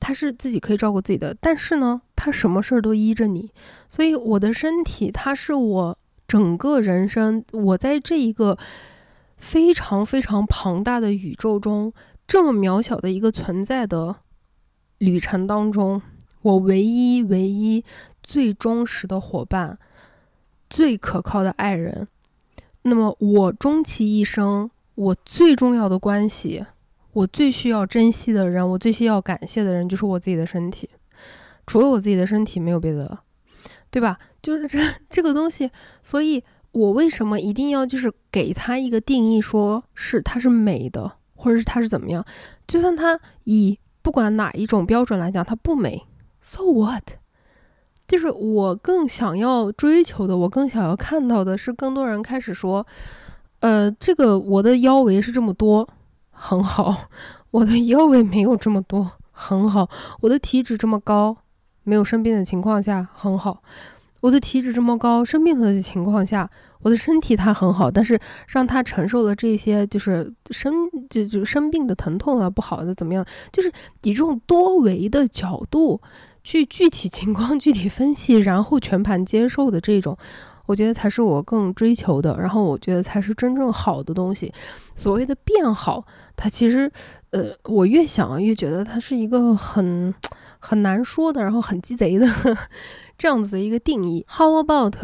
[0.00, 1.32] 它是自己可以照顾自己的。
[1.40, 3.48] 但是呢，它什么事儿都依着你。
[3.86, 5.96] 所以我的身体，它是我。
[6.30, 8.56] 整个人生，我在这一个
[9.36, 11.92] 非常非常庞大的宇宙中，
[12.24, 14.14] 这么渺小的一个存在的
[14.98, 16.00] 旅程当中，
[16.42, 17.84] 我唯一唯一
[18.22, 19.76] 最忠实的伙伴，
[20.68, 22.06] 最可靠的爱人。
[22.82, 26.64] 那么，我终其一生，我最重要的关系，
[27.12, 30.88] 我最需要珍惜的人，我最需要感谢的人，就是我自己的身体。
[31.66, 33.24] 除了我自己的身体，没有别的了。
[33.90, 34.18] 对吧？
[34.40, 34.78] 就是这
[35.10, 35.70] 这个东西，
[36.02, 42.24] 所以我为什么一定要就是给它一个定义，说是它是美的，或者是它是怎么样？
[42.66, 46.06] 就算它以不管哪一种标准来讲，它不美
[46.40, 47.02] ，so what？
[48.06, 52.84] 就是我更想要追求的，我更想要看到的是，更多人开始说，
[53.60, 55.88] 呃，这个我的腰围是这么多，
[56.30, 57.08] 很好；
[57.52, 59.88] 我的腰围没有这么多，很好；
[60.22, 61.36] 我的体脂这么高。
[61.84, 63.62] 没有生病的情况下很好，
[64.20, 66.48] 我的体脂这么高，生病的情况下，
[66.82, 68.18] 我的身体它很好，但是
[68.48, 70.72] 让它承受了这些就是生
[71.08, 73.70] 就就生病的疼痛啊，不好的怎么样，就是
[74.02, 76.00] 以这种多维的角度
[76.44, 80.16] 去具体情况具体分析，然后全盘接受的这种，
[80.66, 84.52] 我觉得才是我更追求的，然后我觉得才是真正好的东西。
[84.94, 86.04] 所谓的变好，
[86.36, 86.90] 它其实，
[87.30, 90.14] 呃，我越想越觉得它是一个很。
[90.62, 92.26] 很难说的，然后很鸡贼的
[93.16, 94.26] 这样子的一个定义。
[94.28, 94.94] How about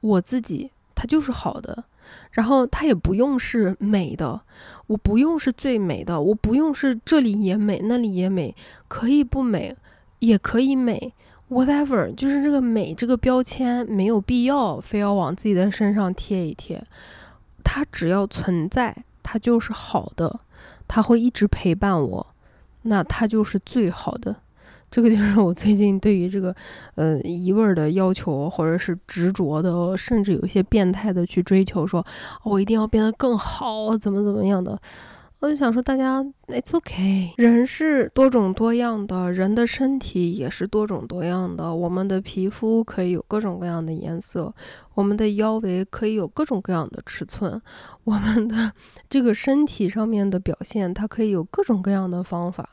[0.00, 0.72] 我自己？
[0.96, 1.84] 它就是好的，
[2.32, 4.40] 然后它也不用是美的，
[4.88, 8.52] 我不用是最美的，我不用是这里也美，那里也美，
[8.88, 9.76] 可以不美，
[10.18, 11.14] 也可以美
[11.50, 12.12] ，whatever。
[12.16, 16.84] 就是这个美这个标签没有必要非要往自己的身上贴一贴，
[17.62, 20.40] 它只要存在，它就是好的，
[20.88, 22.26] 他会一直陪伴我，
[22.82, 24.36] 那他就是最好的。
[24.88, 26.54] 这个就是我最近对于这个，
[26.94, 32.06] 呃，一味儿的要求，或者是执着的，甚至有一些变态的去追求，说
[32.44, 34.80] 我一定要变得更好，怎么怎么样的。
[35.38, 37.32] 我就想说，大家，It's okay。
[37.36, 41.74] 人是多种多样的，人的身体也是多种多样的。
[41.74, 44.52] 我们的皮肤可以有各种各样的颜色，
[44.94, 47.60] 我们的腰围可以有各种各样的尺寸，
[48.04, 48.72] 我们的
[49.10, 52.66] 这个身体上面的表现，它可以有各种各样的方法。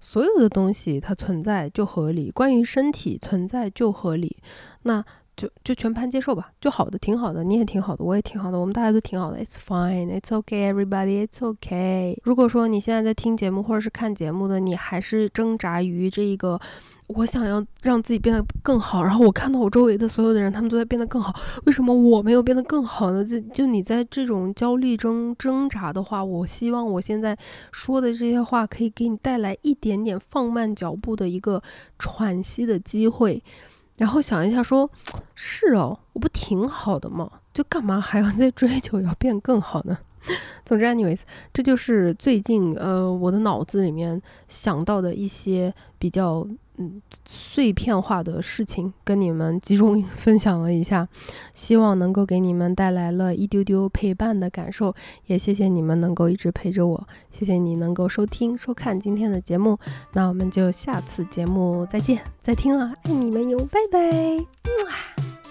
[0.00, 4.38] 所有的东西它存在就合理，关于身体存在就合理。
[4.82, 5.04] 那。
[5.36, 9.38] 就就全盘接受吧，就好的，挺好的，你也挺好的，我也挺好的，我们大家都挺好的。
[9.44, 12.16] It's fine, it's okay, everybody, it's okay。
[12.22, 16.58] 如果说你现在在听节目或者是看节目的，你还是挣扎于这一个，
[17.08, 23.22] 我想要让自己变得更好，然后我看到我周围的所有的人，他们都在变得更好，为什么我没有变得更好呢？
[23.22, 27.36] 就就你在这种焦虑中挣扎的话，我希望我现在
[27.72, 31.62] 说的这些话可以给你带来一点点放慢脚步的一个
[31.98, 33.42] 喘息的机会。
[33.96, 34.90] 然后想一下，说
[35.34, 37.30] 是哦，我不挺好的吗？
[37.54, 39.98] 就干嘛还要再追求要变更好呢？
[40.64, 41.20] 总之，anyways，
[41.52, 46.46] 这就是最近呃我的脑子里面想到的一些比较。
[46.78, 51.08] 嗯，碎片化的事情跟你们集中 分享了一下，
[51.54, 54.94] 希望能够给你们带来了一丢丢陪伴的感受，
[55.26, 59.78] 也谢谢你们能够一直陪着我，谢谢你能够收听收看今天的节目，
[60.12, 64.44] 那我们就下次节目再见，再听了，爱你们哟，拜拜，